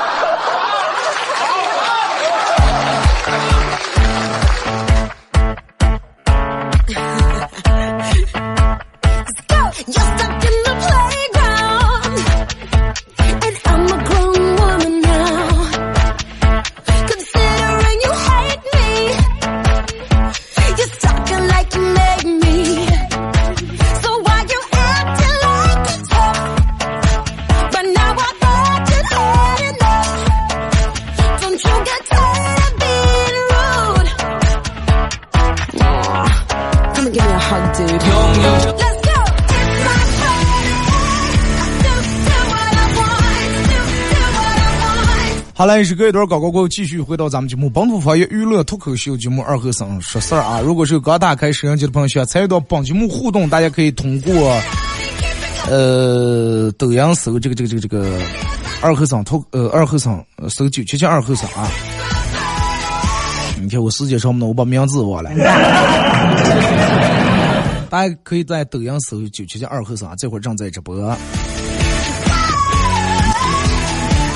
[45.61, 50.59] 好嘞，是隔一段广告过后，继续回到咱们节目《本土方言娱乐脱口秀》节目二和尚说事儿啊！
[50.59, 54.59] 如果是刚打开摄像机的朋友，想参与到本节目互动，大家可以通过
[55.69, 58.19] 呃抖音搜这个这个这个这个
[58.81, 61.69] 二和尚脱呃二和尚搜九七七二和尚啊！
[63.61, 65.29] 你看我时间上面呢，我把名字忘了。
[67.87, 71.15] 大家可以在抖音搜九七七二和尚，这会儿正在直播。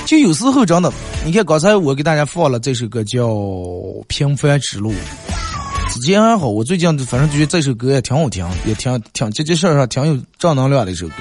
[0.06, 0.91] 就有时候真的，
[1.26, 3.28] 你看刚才我给大家放了这首歌叫
[4.08, 4.91] 《平凡之路》，
[5.94, 11.15] 之前还好，我最近反正觉得这首歌也挺好听，也挺挺积极向上，挺有正能量的一首歌。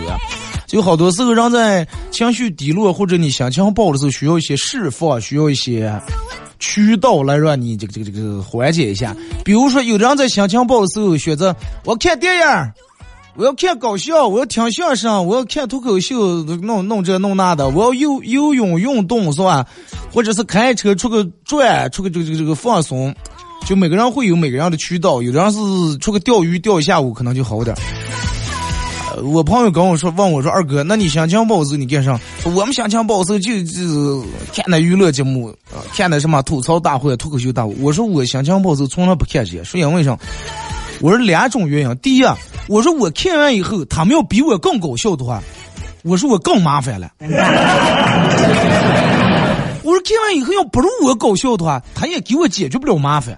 [0.66, 5.90] 就好多时候人在情绪低落或者你心情不好的时候，需要一些释放，需要一些
[6.58, 9.16] 渠道来让你这个这个这个缓解一下。
[9.44, 12.42] 比如说，有的人在心情不好的时候选择我看电影。
[13.36, 17.68] 我要看搞笑，我要听相声，我要看脱口秀，弄弄这弄那的。
[17.68, 19.66] 我要游游泳运动是吧？
[20.12, 23.12] 或者是开车出个转，出个这个这个这个放松。
[23.66, 27.74] 就每个人会有每个人的渠道，有的人是出个钓鱼钓一下午可能就好点。
[29.22, 32.20] 我朋友跟我说，问我说二哥，那你心情不好时你干啥？
[32.44, 35.52] 我们心情不好时就就看那娱乐节目，
[35.92, 37.74] 看那什么吐槽大会、脱口秀大会。
[37.80, 40.16] 我说我心情不好时从来不看这些，说因为啥？
[41.04, 42.34] 我说两种原因，第一啊。
[42.66, 45.42] 我说我看完以后，他们要比我更搞笑的话，
[46.02, 47.10] 我说我更麻烦了。
[49.82, 53.36] 我说看完以后要不如我搞笑的话，他也给我解决不了麻烦。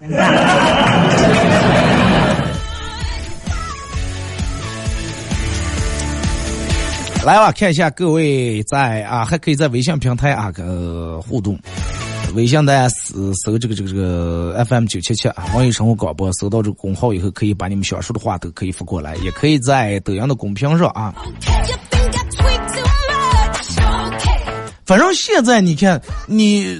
[7.25, 11.59] 来吧，看一下各位在啊，还可以在微信平台啊个互动。
[12.37, 21.15] 微信大家搜搜这个这个这个 FM 九七七啊，网易生活广播，搜到这个公号以后，可以把你们想说的话都可以发过来，也可以在抖音的公屏上啊。
[24.85, 26.79] 反正现在你看，你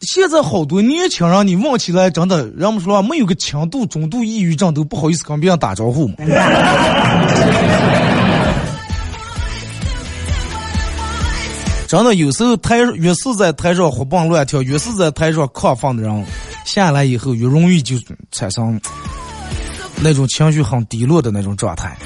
[0.00, 6.14] 现在好多年轻人，你问起来真的，人们说没有个轻度、中度抑郁症都不好意思跟别人打招呼嘛。
[11.96, 16.26] 真的，有时候台越是在台上活蹦乱跳，越是在台上亢奋的人，
[16.66, 17.96] 下来以后越容易就
[18.30, 18.78] 产生
[20.02, 21.96] 那种情绪很低落的那种状态。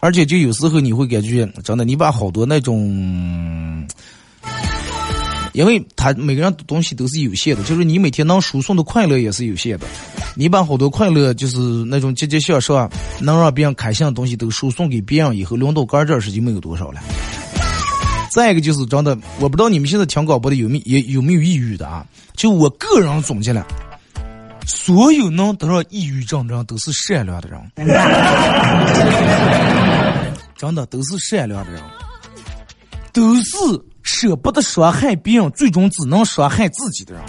[0.00, 3.86] 而且，就有时候你会感觉，真的，你把好多那种。
[5.52, 9.86] 因为他每个人的东西都是有限的，就是你每天能输送的快乐也是有限的。
[10.36, 12.88] 你把好多快乐，就是那种积极向上、
[13.20, 17.00] 能让别人开心的东西都输送给别人以后，轮到个这儿时就没有多少了。
[18.30, 22.06] 再一个就是真的，我不知道你们现在听广播的有没也有没有抑郁的啊？
[22.36, 23.66] 就我个人总结了，
[24.64, 27.60] 所有能得到抑郁症的人都是善良的人，
[30.56, 31.82] 真的都是善良的人，
[33.12, 33.50] 都是。
[34.02, 37.22] 舍不得伤害别人，最终只能伤害自己的人。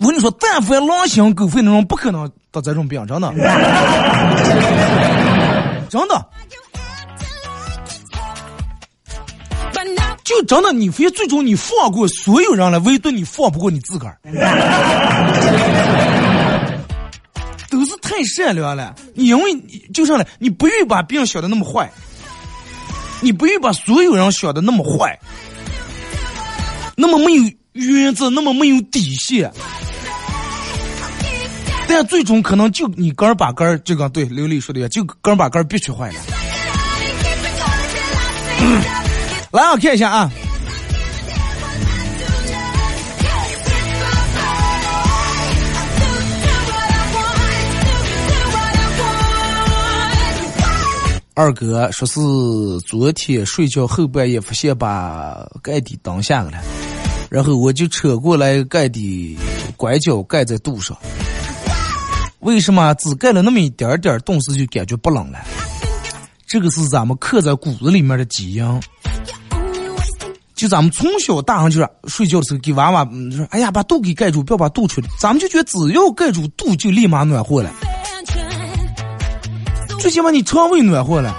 [0.00, 3.30] 我跟你说，但凡狼心狗肺那种，不可能得这种病，真的，
[5.88, 6.28] 真的，
[10.24, 14.18] 就真的，你非最终你放过所有人了，唯独你放不过你自个儿，
[17.70, 18.94] 都是太善良了。
[19.14, 19.54] 你因为
[19.92, 21.92] 就上来，你不愿意把别人想的那么坏，
[23.20, 25.18] 你不愿意把所有人想的那么坏。
[27.02, 29.52] 那么没有原则，那么没有底线，
[31.88, 36.14] 但最终可能就你根儿把根儿，这个对刘丽说的，就根儿把根儿憋屈坏了。
[39.50, 40.30] 来，我看一下啊。
[51.34, 52.20] 二哥说是
[52.86, 56.52] 昨天睡觉后半夜发现把盖底挡下了，
[57.32, 59.38] 然后我就扯过来盖的
[59.78, 60.94] 拐角盖在肚上。
[62.40, 65.38] 为什么只盖了那么一点点，顿时就感觉不冷了？
[66.46, 68.80] 这个是咱们刻在骨子里面的基因。
[70.54, 73.02] 就咱们从小大上就是睡觉的时候给娃娃
[73.34, 77.72] 说：“哎呀，把肚给盖住，不要把肚吹。”咱们就觉得只要盖住肚，就立马暖和了。
[80.00, 81.34] 最起码你肠胃暖和了。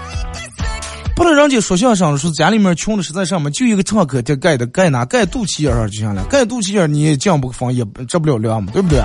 [1.14, 6.24] 不能人家说相声说家里面穷的实在上面就一个创可贴盖的，盖哪盖肚脐眼上就行了。
[6.24, 9.00] 盖肚脐眼你也降不防也着不了凉嘛，对不对？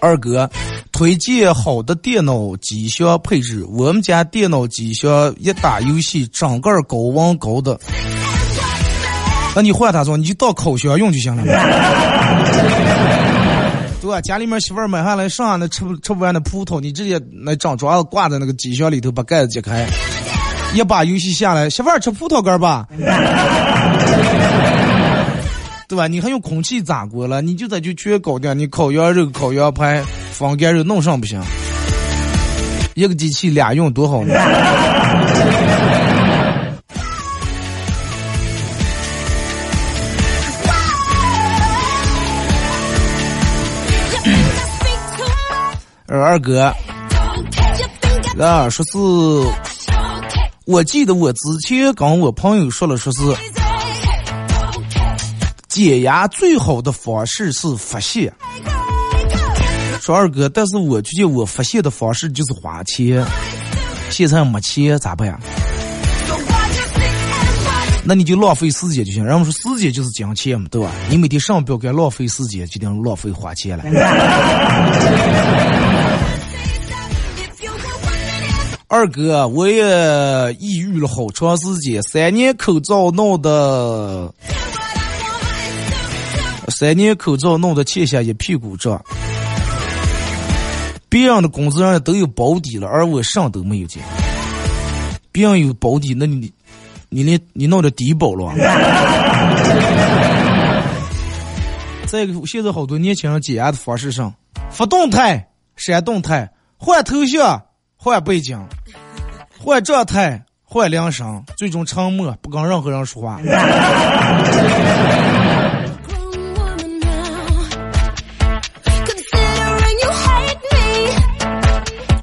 [0.00, 0.48] 二哥，
[0.92, 3.66] 推荐好的电脑机箱配置。
[3.68, 7.78] 我们家电脑机箱一打游戏，整个高温高的。
[9.56, 11.42] 那你换它做，你就当烤箱用就行了。
[14.06, 14.20] 对吧？
[14.20, 19.84] 家里面媳妇儿买下来剩下那吃不吃不完的葡萄，你直接那长爪子挂在那个机箱里头，把盖子揭开，
[20.74, 22.86] 一把游戏下来，媳妇儿吃葡萄干吧。
[25.88, 26.06] 对吧？
[26.06, 27.42] 你还用空气炸锅了？
[27.42, 28.56] 你就在就全搞定。
[28.56, 31.42] 你烤羊肉、烤羊排、放干肉弄上不行？
[32.94, 34.32] 一个机器俩用多好呢？
[46.20, 46.72] 二哥，
[48.38, 48.98] 啊，说是，
[50.66, 53.20] 我记得我之前跟我朋友说了，说是。
[55.68, 58.32] 减压最好的方式是发泄，
[60.00, 63.22] 说二哥，但是我觉得我发泄的方式就是花钱，
[64.08, 65.38] 现在没钱咋办呀？
[68.04, 69.22] 那你就浪费时间就行。
[69.22, 70.90] 人们说时间就是金钱嘛，对吧？
[71.10, 73.84] 你每天上不要该浪费时间，就等于浪费花钱了。
[78.88, 79.82] 二哥，我也
[80.60, 84.32] 抑郁了好长时间，三年口罩弄的。
[86.68, 88.96] 三年口罩弄得欠下一屁股债，
[91.08, 94.00] 别人的工资上都有保底了，而我啥都没有见。
[95.32, 96.52] 别人有保底，那你
[97.08, 98.54] 你连你弄的低保了。
[102.06, 104.32] 再一个，现在好多年轻人减压的方式上，
[104.70, 107.60] 发动态、删动态、换头像、
[108.06, 108.56] 换背景、
[109.58, 113.40] 换状态、换铃声，最终沉默，不跟任何人说话。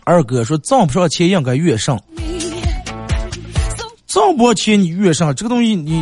[0.06, 2.00] 二哥说：“挣不上钱应该越上，
[4.08, 6.02] 挣不上钱你越上，这个东西你，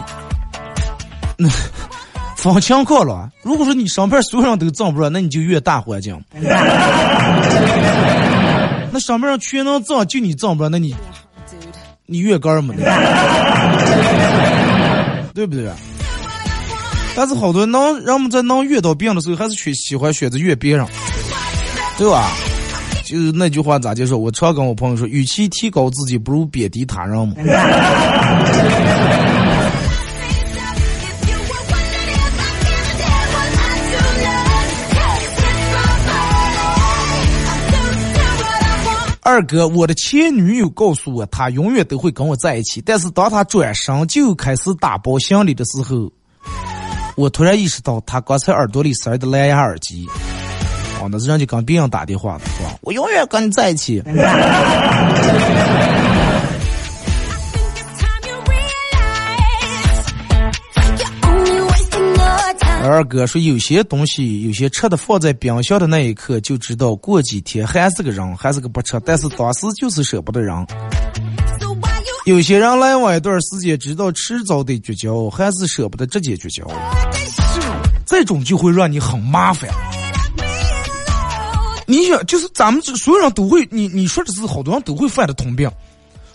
[2.35, 3.31] 分情况了。
[3.41, 6.23] 如果说你上边所有人都挣不上，那你就越大环境。
[8.91, 10.93] 那上边人全能挣，就你挣不上，那你，
[12.06, 12.84] 你越干么的，
[15.34, 15.71] 对不对？
[17.15, 20.86] 但是好多能人们在能遇到病的时候，还是选喜欢选择越别人，
[21.97, 22.30] 对吧？”
[23.04, 24.15] 就是那句话咋介绍？
[24.15, 27.34] 我常跟我朋友说，与其提高自己，不如贬低他人嘛。
[39.23, 42.81] 二哥，我的前女友告诉我，她永远都会跟我在一起。
[42.81, 46.12] 但是当她转身就开始打包行李的时候，
[47.15, 50.07] 我突然意识到，她刚才耳朵里塞的蓝牙耳机。
[50.99, 52.75] 哦那是人家跟别人打电话的是吧？
[52.81, 54.01] 我永远跟你在一起。
[62.83, 70.65] 二哥说，有些东西，有些吃的放在冰箱的那一刻就知道过几天还是个人，还是个不吃，但是当时就是舍不得扔。
[72.25, 76.65] 有些人来往一段时间，知道迟早得绝交，还是舍不得直接绝交，
[78.05, 79.69] 这种就会让你很麻烦。
[81.85, 85.69] 你想，就是咱们所有人都会，你你说的是好多人都会犯的通病。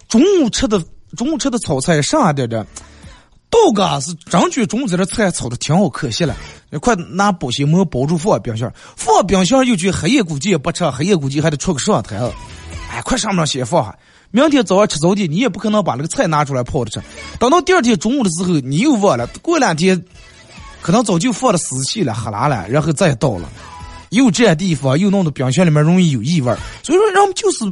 [0.09, 0.83] 中午吃的
[1.17, 2.65] 中午吃的炒菜剩下点的，
[3.49, 6.35] 豆哥是真觉得中午这菜炒的挺好，可惜了。
[6.69, 12.33] 你快拿保鲜膜包住放冰箱，放冰箱又觉黑夜估计也不吃，黑夜估计还得出个上台了。
[12.91, 13.97] 哎，快上面先放下，
[14.31, 17.07] 明天早上吃早点，你也不可能把那个菜拿出来泡着吃。
[17.39, 20.05] 等到第二天中午的时候，你又忘了，过两天
[20.83, 23.49] 可能早就放的死气了、黑拉了，然后再倒了。
[24.11, 27.65] 又占地方，又弄得冰箱里面容易有异味所以说人们就是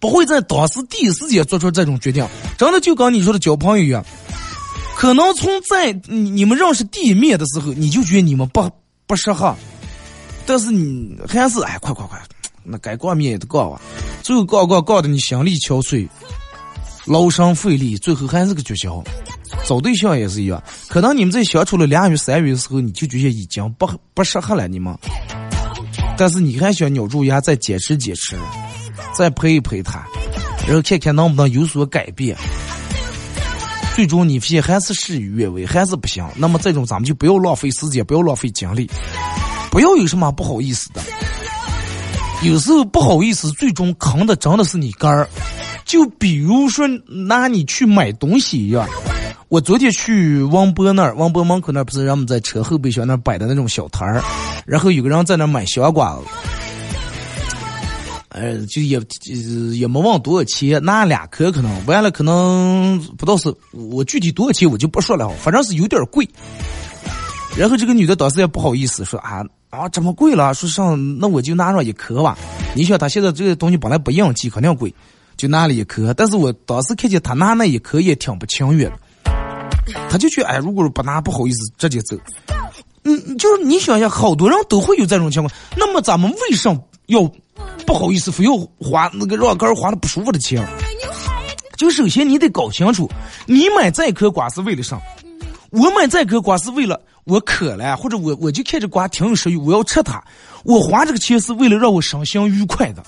[0.00, 2.26] 不会在当时第一时间做出这种决定。
[2.56, 4.04] 真的就跟你说的交朋友一样，
[4.96, 8.70] 可能从在你你们认识第一面的时候，你就觉得你们不
[9.06, 9.54] 不适合，
[10.46, 12.20] 但是你还是哎，快快快，
[12.64, 13.80] 那该挂面也得挂啊。
[14.22, 16.08] 最后告告告的你心力憔悴，
[17.04, 19.02] 劳神费力，最后还是个绝交。
[19.64, 24.96] 找对象也是一样，可能你们在相处了俩月、三月的时候，你就觉得已经不不适合了，你们。
[26.18, 28.36] 但是你还想咬住牙再坚持坚持，
[29.14, 30.04] 再陪一陪他，
[30.66, 32.36] 然后看看能不能有所改变。
[33.94, 36.22] 最终你发现还是事与愿违，还是不行。
[36.36, 38.90] 那么这种咱们就不要浪费时间，不要浪费精力，
[39.70, 41.00] 不要有什么不好意思的。
[42.42, 45.26] 有时候不好意思，最终坑的真的是你肝儿。
[45.86, 48.86] 就比如说拿你去买东西一样，
[49.48, 54.22] 我昨天去王博那儿，王博门口那儿不是人们在车后备箱那儿摆的那种小摊儿，
[54.66, 56.22] 然后有个人在那买小瓜子，
[58.36, 59.00] 呃，就也
[59.74, 66.28] 也没问多少钱，拿两颗可能，完了可能不知道是我具体多少钱我就不说了，反正是有点贵。
[67.56, 69.42] 然后这个女的当时也不好意思说啊。
[69.68, 70.54] 啊，这么贵了？
[70.54, 72.38] 说上那我就拿上一颗吧。
[72.74, 74.94] 你想她现在这个东西本来不应季，肯定贵，
[75.36, 76.14] 就拿了一颗。
[76.14, 78.98] 但是我当时看见她拿那一颗也挺不情愿的，
[80.08, 82.16] 她就觉得哎，如果不拿不好意思直接走。
[83.02, 85.52] 嗯，就是你想想，好多人都会有这种情况。
[85.76, 87.30] 那么咱们为什么要
[87.86, 90.66] 不好意思，非要花那个让杆花的不舒服的钱？
[91.76, 93.10] 就首先你得搞清楚，
[93.46, 95.00] 你买这颗瓜是为了啥？
[95.70, 97.00] 我买这颗瓜是为了。
[97.24, 100.22] 我渴了，或者我我就看着瓜挺有食欲，我要吃它。
[100.62, 103.02] 我花这个钱是为了让我身心愉快的，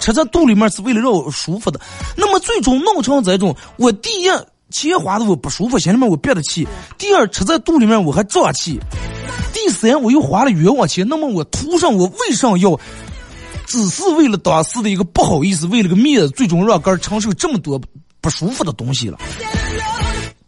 [0.00, 1.80] 吃在肚里面是为了让我舒服的。
[2.16, 4.28] 那么最终弄成这种，我第一
[4.70, 6.64] 钱花的我不舒服，心里面我憋着气；
[6.98, 8.76] 第二吃在肚里面我还胀气；
[9.54, 11.06] 第三我又花了冤枉钱。
[11.08, 12.72] 那么我图上我为啥要，
[13.70, 17.80] 只是为了当时的一个不好意思，为了个面子，最终让哥承受这么多
[18.20, 19.16] 不舒服的东西了。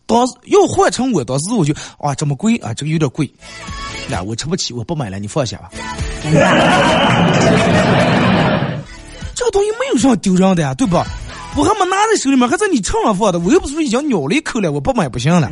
[0.06, 3.32] 当时要换成我，当时我就啊，这么贵啊，这个有点贵，
[4.08, 5.70] 那我吃不起，我不买了，你放下吧。
[9.34, 11.06] 这个东西没有什么丢人的呀，对吧？
[11.54, 15.48] 我还没拿在手里面，还在你秤上放的，我又不是说已经咬了一口了，我不买不行了。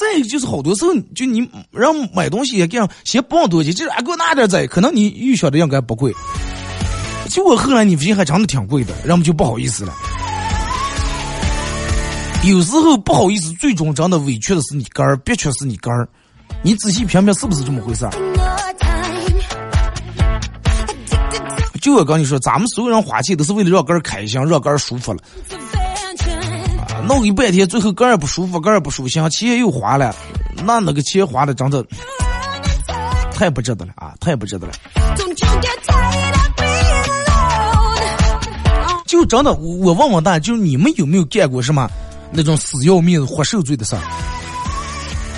[0.00, 6.10] 再一个就是好多时候，就你让买东西也这样，先不往多钱，就是啊给我拿点在，可能你预想的应该不贵，
[7.28, 9.92] 结果后来你发现还真的挺贵的，人们就不好意思了。
[12.44, 16.08] 有时候不好意思，最终真的委屈的是你肝儿，憋屈是你肝儿。
[16.62, 18.12] 你仔细品品，是不是这么回事儿？
[21.82, 25.22] 就我跟你说，咱们所有人花钱都是为了让肝儿开心，让肝儿舒服了。
[27.06, 30.14] 弄一半天，最后肝儿不舒服，肝儿不舒心，钱又花了，
[30.64, 31.84] 那那个钱花的真的
[33.32, 34.14] 太不值得了啊！
[34.20, 34.72] 太不值得了。
[39.06, 41.90] 就真的，我问问大家，就你们有没有干过什么？
[42.32, 43.96] 那种死要面子活受罪的事，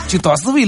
[0.08, 0.66] 就当时为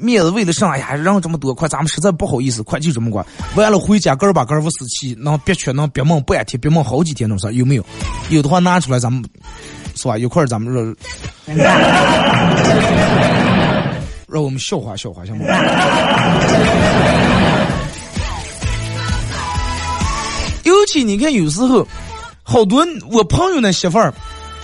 [0.00, 3.26] 面子，为了上，哎呀，让这么多，快，咱们实在不好意思，快就这么过。
[3.56, 7.84] 完了回家，个儿把个儿捂死气，能憋屈，能憋闷半天，憋闷好几天那种事，有没有？
[8.28, 9.24] 有的话拿出来，咱们
[9.94, 10.16] 是吧？
[10.18, 10.94] 一块儿咱们说，
[14.26, 15.44] 让我们笑话笑话，行吗？
[20.64, 21.86] 尤其你看，有时候
[22.42, 24.14] 好多我朋友那媳妇儿。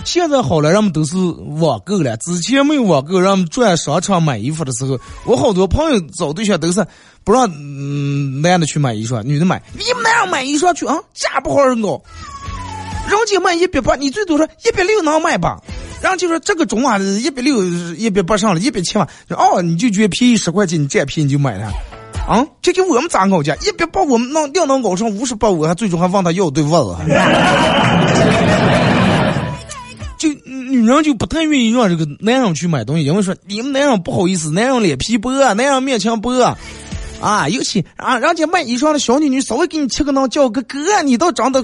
[0.05, 1.17] 现在好了，人们都是
[1.59, 2.15] 网购了。
[2.17, 6.85] 之前没有网购，人们转商场买衣服的时候，我好多朋友找对象都是
[7.25, 9.61] 不让嗯男的去买衣裳，女的买。
[9.73, 10.95] 你们男人买衣裳去啊？
[11.13, 12.01] 价不好人高，
[13.15, 15.57] 人家卖一百八，你最多说一百六能卖吧？
[16.01, 19.07] 然后就说这个中啊，一百六一百八上了，一百七嘛。
[19.29, 21.71] 哦，你就觉得便宜十块钱，你占便宜你就买了，
[22.27, 22.45] 啊？
[22.61, 23.55] 这给我们咋搞价？
[23.65, 26.95] 一百八我们能定能搞上五十八，我还最终还问他要对袜子。
[30.17, 36.57] 就女人就不太愿意让这个男人去买东西，因为说你们男人不好意思，男人脸皮薄，男人面前薄，
[37.19, 41.63] 啊，尤其啊，人家卖衣裳的小女女稍微给你切个裆叫个哥，你倒长得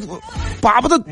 [0.59, 0.97] 巴不得，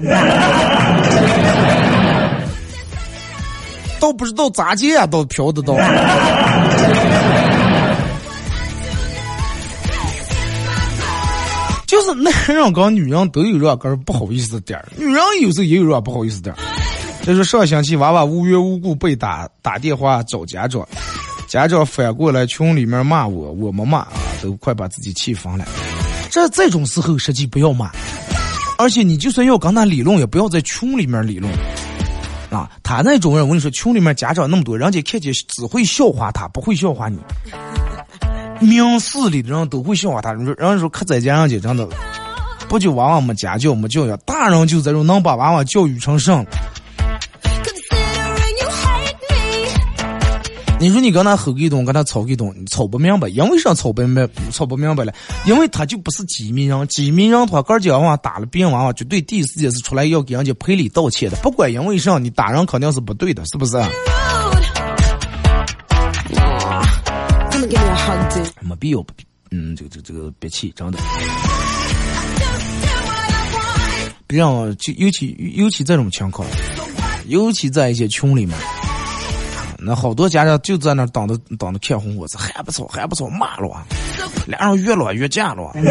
[4.00, 5.76] 都不知道咋接啊，都飘得到。
[11.86, 16.58] 就是男人跟女人都有这个不好意思的点儿，女人有时候也有这不好意思点儿。
[17.24, 20.88] 这是上星期娃娃无缘无故被打打电话找家长，
[21.52, 25.66] 家长反过来群里面骂我，我没骂啊，都快把自己气疯了。
[26.30, 27.92] 这这种时候实际不要骂，
[28.78, 31.54] 而且你就算要跟他理论，也不要在群里面理论
[32.52, 32.72] 啊。
[32.82, 37.20] 他那种人，我跟你说，群里面家长那么多，人家看见只会笑话他，不会笑话你。
[38.62, 41.86] 明事理的人都会笑话他，人家说可在家人家真的，
[42.70, 46.46] 不就娃娃没家教没教养，大人就这种能把娃娃教育成圣。
[50.82, 54.28] 你说你跟他吼一顿，跟他吵一顿，吵不明白，因为啥吵不明白？
[54.52, 55.14] 吵不明白了，
[55.46, 63.78] 因为他就不是机密人，机密人的话，哥儿娃打了别人娃娃，绝对第一时间是出来要给人家赔礼道歉的，不管因为啥，你打人肯定是不对的，是不是？
[68.62, 69.06] 没必要，
[69.52, 70.98] 嗯，这个这个这个憋气，真的。
[74.26, 76.48] 别让就尤其尤其这种情况，
[77.28, 78.58] 尤其在一些群里面，
[79.84, 83.84] 那好多家长就在那等着等着看红火，子，还不吵还不吵，骂了，
[84.46, 85.72] 俩人越乱越架了。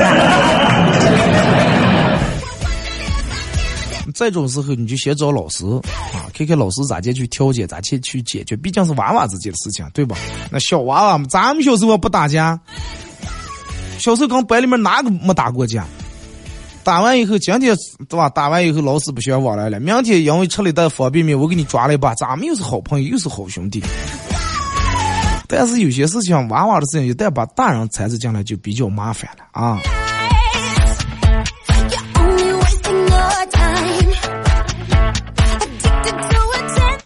[4.14, 5.64] 这种时候你就先找老师
[6.14, 10.16] 啊，看看老师咋去调解，咋去去解决，毕竟是娃娃之间的事情，对吧？
[10.51, 12.59] 那小娃娃，咱们小时候不打架，
[13.99, 15.84] 小时候跟班里面哪个没打过架？
[16.83, 17.76] 打完以后，今天
[18.09, 18.28] 对吧？
[18.31, 19.78] 打完以后，老师不相往来了。
[19.78, 23.83] 明天因为吃了一袋方便面，我给你抓了一把，咱们又是好朋友，又是好兄弟。
[25.47, 29.81] 但是有些事情，娃娃的事情，一旦把大人掺着进来，就比较麻烦了啊。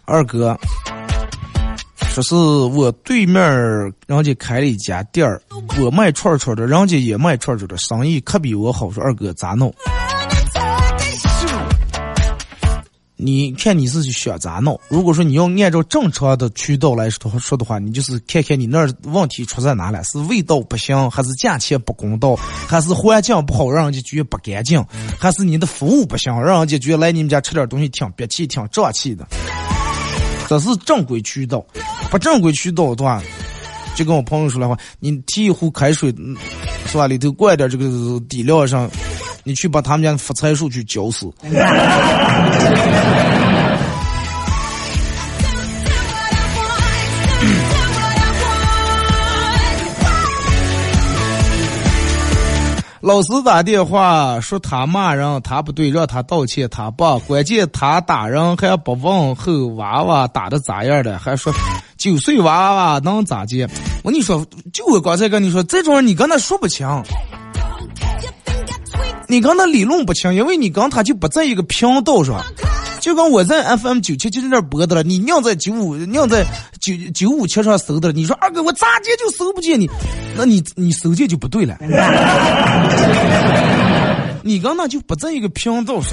[0.07, 0.57] 二哥，
[2.15, 5.43] 说是我对面儿人家开了一家店儿，
[5.81, 8.89] 我卖串串的，人家也卖串串的，生意可比我好。
[8.89, 9.75] 说二哥咋弄？
[13.17, 14.79] 你看你是想咋弄？
[14.89, 22.37] 如果说你要按照正常的渠道来说说的话，你就是看看你那儿问题出在哪了，是味道不行，还是价钱不公道，
[22.69, 24.81] 还是环境不好，让人家觉得不干净，
[25.19, 29.27] 还是你的服务不行，让人家觉得来你们家吃点东西挺憋气、挺胀气的。
[30.59, 31.65] 这是正规渠道，
[32.11, 33.23] 不正规渠道的话，
[33.95, 36.15] 就跟我朋友说的话，你提一壶开水，
[36.87, 37.07] 是吧？
[37.07, 38.91] 里头灌点这个底料上。
[39.47, 41.31] 你去把他们家的发财树去浇死。
[53.05, 57.19] 老师打电话说他骂人，他不对，让他道歉，他爸。
[57.19, 61.53] 关键他打人还不问候娃娃打的咋样的，还说
[61.99, 63.69] 九岁娃娃能咋接？
[64.03, 64.43] 我跟你说，
[64.73, 66.89] 就我刚才跟你说，这种人你跟他说不清。
[69.29, 72.43] 你跟他理论不清，因为你跟他就不在一个频道上，
[73.05, 76.43] 就跟我在 FM 九七就在这播的了，你硬在九五硬在
[76.81, 78.15] 九九五七上搜的了。
[78.15, 79.87] 你说二哥，我咋接就搜不见你？
[80.35, 81.77] 那你你搜见就不对了。
[84.43, 86.13] 你跟他就不在一个频道上。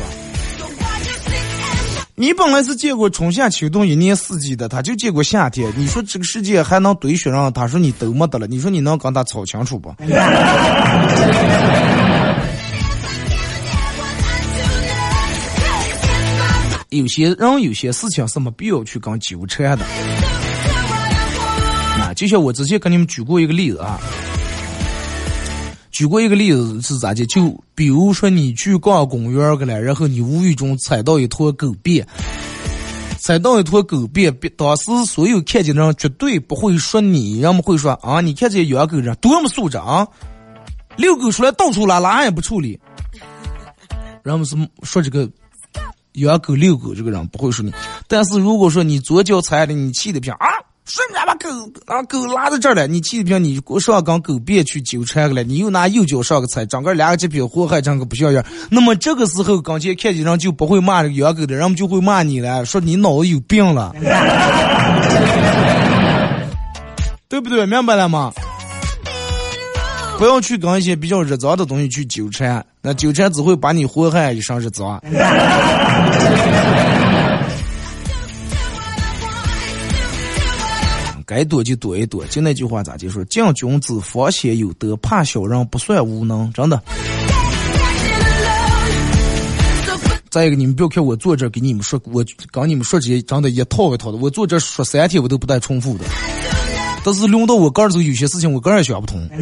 [2.15, 5.71] 你本来是见过春夏秋冬一年四季的，他就见过夏天。
[5.77, 7.53] 你说这个世界还能堆雪人？
[7.53, 8.45] 他说你都没得了。
[8.47, 9.95] 你说你能跟他吵清楚不？
[16.91, 19.85] 有些人有些事情是没必要去跟纠缠的。
[22.01, 23.97] 啊，就像我之前跟你们举过一个例子啊，
[25.89, 27.25] 举过一个例子是咋的？
[27.27, 32.05] 就比如说你去逛公园去了，然后你无意中踩到一坨狗便，
[33.19, 40.05] 踩到一坨狗便，当时所有看见的人绝对不会说你，人们会说啊，你看这些养狗人多么素质啊，
[40.97, 42.77] 遛狗出来到处拉，拉也不处理，
[44.23, 45.29] 人们是说这个。
[46.14, 47.72] 养狗遛狗这个人不会说你，
[48.07, 50.47] 但是如果说你左脚踩了，你气的平啊，
[50.86, 51.49] 瞬间把狗
[51.86, 58.43] 啊狗拉在这儿了，你气的平，你上跟狗别去纠缠了，你又拿右脚上个踩，整个两个极品祸害，整个不像样。
[58.70, 63.95] 那么这个时候，刚才看见人就不会骂这个养狗的，人们就会骂你了，说你脑子有病了，
[67.30, 67.66] 对不对？
[67.66, 68.34] 明白了吗？
[70.22, 75.01] 不要去跟一些比较日脏的东西去纠缠，那纠缠只会把你祸害一生日脏。
[81.26, 83.26] 该躲就躲一躲，就那句话咋就说？
[83.26, 86.53] 敬君子，方先有德；怕小人，不算无能。
[86.53, 86.80] 真的。
[90.30, 96.05] 再一个，你们不要看我坐这给你们说，我跟你们说这些真的一套一套的，我坐这说三天我都不带重复的。
[97.03, 99.27] 但是轮到我个儿时候，有些事情我个人也想不通。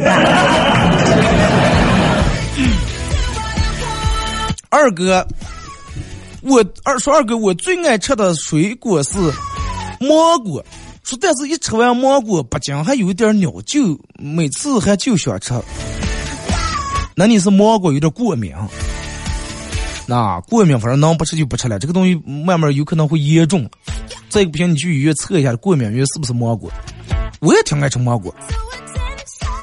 [4.70, 5.26] 二哥，
[6.42, 9.18] 我二说二哥，我最爱吃的水果是
[10.00, 10.64] 芒果。
[11.02, 15.52] 说但是一吃完芒果，不仅还有一点鸟，就每次还就想吃。
[17.16, 18.54] 那你是芒果有点过敏？
[20.06, 23.68] 那过敏反正能不吃就不吃了，这个东西慢慢有可能会严重。
[24.28, 26.70] 再不行，你去医院测一下过敏源是不是芒果。
[27.38, 28.34] 我也挺爱吃芒果，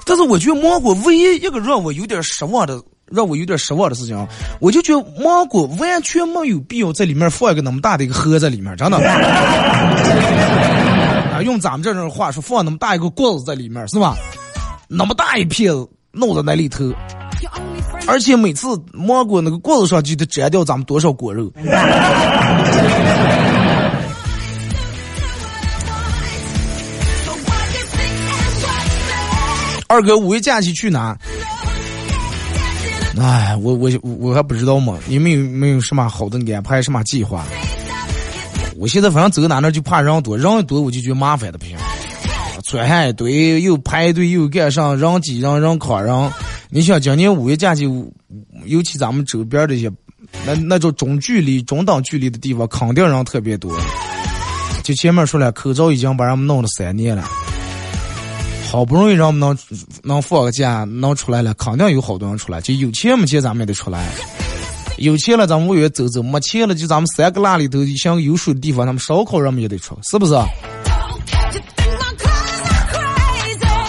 [0.05, 4.27] 但是我觉得芒果唯一一个让我有点失望的，让我有点失望的事情，
[4.59, 8.97] 我就觉得芒果完全没有必要在里面放一个那么大的一个盒在里面，真的。
[11.37, 14.15] 啊，用咱们这种话说，放那么大一个锅子在里面是吧？
[14.87, 15.71] 那么大一片
[16.11, 16.91] 弄在那里头，
[18.07, 21.51] 而且每次芒果那个锅子上就得摘掉咱们多少果肉。
[29.87, 31.17] 二哥，五一假期去哪？
[33.19, 37.45] 哎，我我我还不知道嘛，你们有没有什么好的安排，什么计划？
[38.77, 41.75] 我现在反正走哪哪就怕人多，人多我就觉得麻烦的不行，
[42.65, 46.31] 穿下一堆又排队又干上人挤人人扛人。
[46.69, 47.85] 你想今年五一假期，
[48.65, 49.89] 尤其咱们周边这些
[50.45, 53.75] 那那种中距离、中等距离的地方，肯定人特别多。
[54.83, 57.27] 就前面说了，口罩已经把人们弄了三年了。
[58.69, 59.57] 好不容易让我们能
[60.03, 62.59] 能放个假，能出来了，肯定有好多人出来。
[62.61, 64.07] 就有钱没钱，咱们也得出来。
[64.97, 70.33] 有钱了，咱们外面走走；没钱了，就咱们三个那里头像有水的地方，咱们烧烤人们也得出，是不是？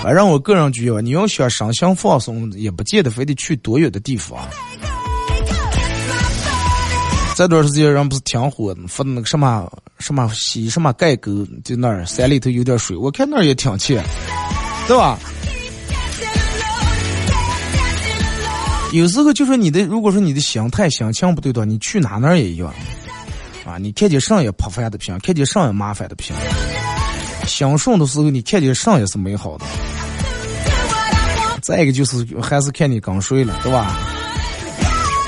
[0.03, 4.39] 反正我个人觉得，你要想身心放松，也不见得非得去多远的地方。
[7.35, 14.01] 这段时间人不是挺火的，发那个什么什么西什么盖沟，就那儿山里头有点水，我看那儿也挺去。
[14.89, 15.19] 对吧？
[18.91, 22.73] 有时候就说你的，如果说你的心态、心情不对的，你去哪哪也一样
[23.67, 23.77] 啊。
[23.77, 26.35] 你看见上也破烦的不行，看见上也麻烦的不行。
[27.47, 29.67] 心顺的时候，你看见上也是美好的。
[31.61, 33.95] 再一个就是还是看你刚睡了，对吧？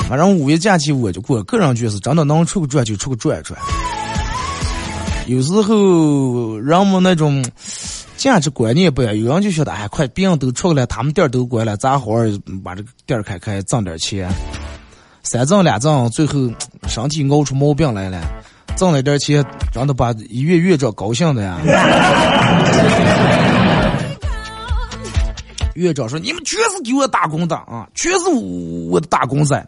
[0.09, 3.61] 反正五一假期我就过，个人觉得是真的能出个转就出个转转。
[5.27, 7.45] 有时候人们那种。
[8.21, 12.17] 价值观念不一样，有人就觉得，哎，快，别人都出来了，他们店都关了，咱好好
[12.63, 14.31] 把这个店开开，挣点钱。
[15.23, 16.35] 三挣两挣，最后
[16.87, 18.21] 身体熬出毛病来了，
[18.77, 19.43] 挣了点钱，
[19.73, 21.59] 让他把医院院长高兴的呀。
[25.77, 29.67] 院长说：“你们全是给我打工的啊，全是我的打工仔。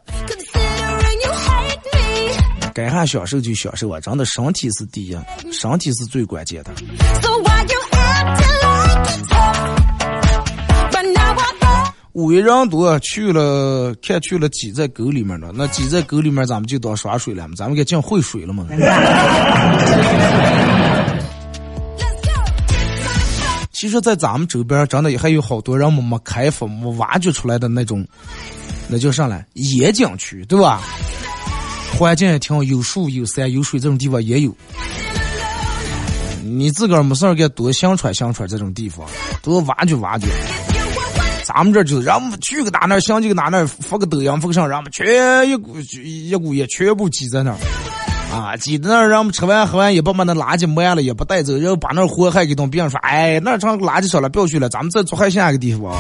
[2.75, 5.17] 该啥享受就享受啊，真的，身体是第一，
[5.51, 6.71] 身体是最关键的。”
[12.15, 15.51] 五一人多去了，看去了挤在沟里面了。
[15.55, 18.67] 那挤在沟里面，咱们就当耍水了咱们该进会水了嘛。
[23.73, 28.07] 其实，在咱们周边，真的还有好多人没没开发、没挖掘出来的那种，
[28.89, 29.47] 那叫啥来？
[29.55, 30.83] 野景区，对吧？
[31.99, 34.55] 环境也挺好，有树、有山、有水，这种地方也有。
[36.45, 39.09] 你自个儿没事儿，给多宣传宣传这种地方，
[39.43, 40.27] 多挖掘挖掘。
[41.45, 47.57] 咱们这就，让我们去个哪那想去个哪那发个抖音发个上，让我们全一股一股也全部挤在那儿，
[48.33, 55.93] 啊，挤在那儿，让我们吃完喝完也不把那垃圾卖了，也不带走，然后把那祸害给东别人说，哎，那成垃圾少了，不要去了，咱们再做海下一个地方。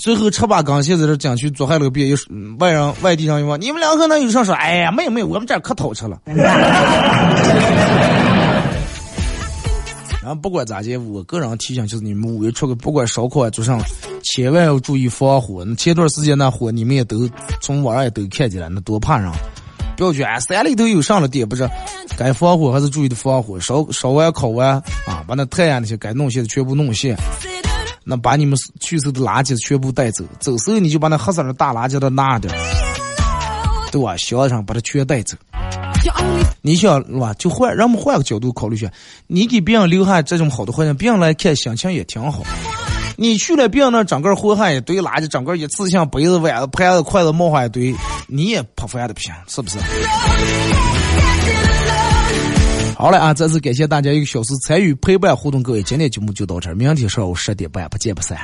[0.00, 2.16] 最后吃把刚现在这讲去做海了，别有
[2.60, 4.54] 外人外地人一问，你们两个那有啥说？
[4.54, 6.16] 哎呀，没有没有，我们这可讨吃了。
[10.26, 13.80] 然后不管咋地，我个人提醒就是你们五月出去，不管烧烤啊做上，
[14.24, 15.64] 千万要注意防火。
[15.64, 17.30] 那前段时间那火，你们也都
[17.62, 19.30] 从网上也都看见了，那多怕人！
[19.96, 21.70] 不要觉得山里头有上了点，不是
[22.18, 23.60] 该防火还是注意的防火。
[23.60, 24.70] 烧烧完烤完
[25.06, 27.16] 啊，把那太阳那些该弄些的全部弄些。
[28.02, 32.50] 那把你们去收的垃圾全部带走，走时候你就把那黑色的大垃圾都拿掉，
[33.92, 34.16] 对吧？
[34.16, 35.36] 箱上把它全带走。
[36.62, 37.32] 你想是吧？
[37.34, 38.90] 就换，让我们换个角度考虑一下，
[39.26, 42.42] 你给别人留下这种好的环境，别人来看心情也挺好。
[43.16, 47.94] 你去了别人那整个祸害一堆垃圾，整个一次性杯子、碗子、盘子、筷子冒上一堆，
[48.26, 49.78] 你也破饭的不行，是不是？
[52.94, 58.38] 好了啊，再次感谢大家一个小时参与陪伴互动，各位，今天节目就到这，明天上午十点半不见不散。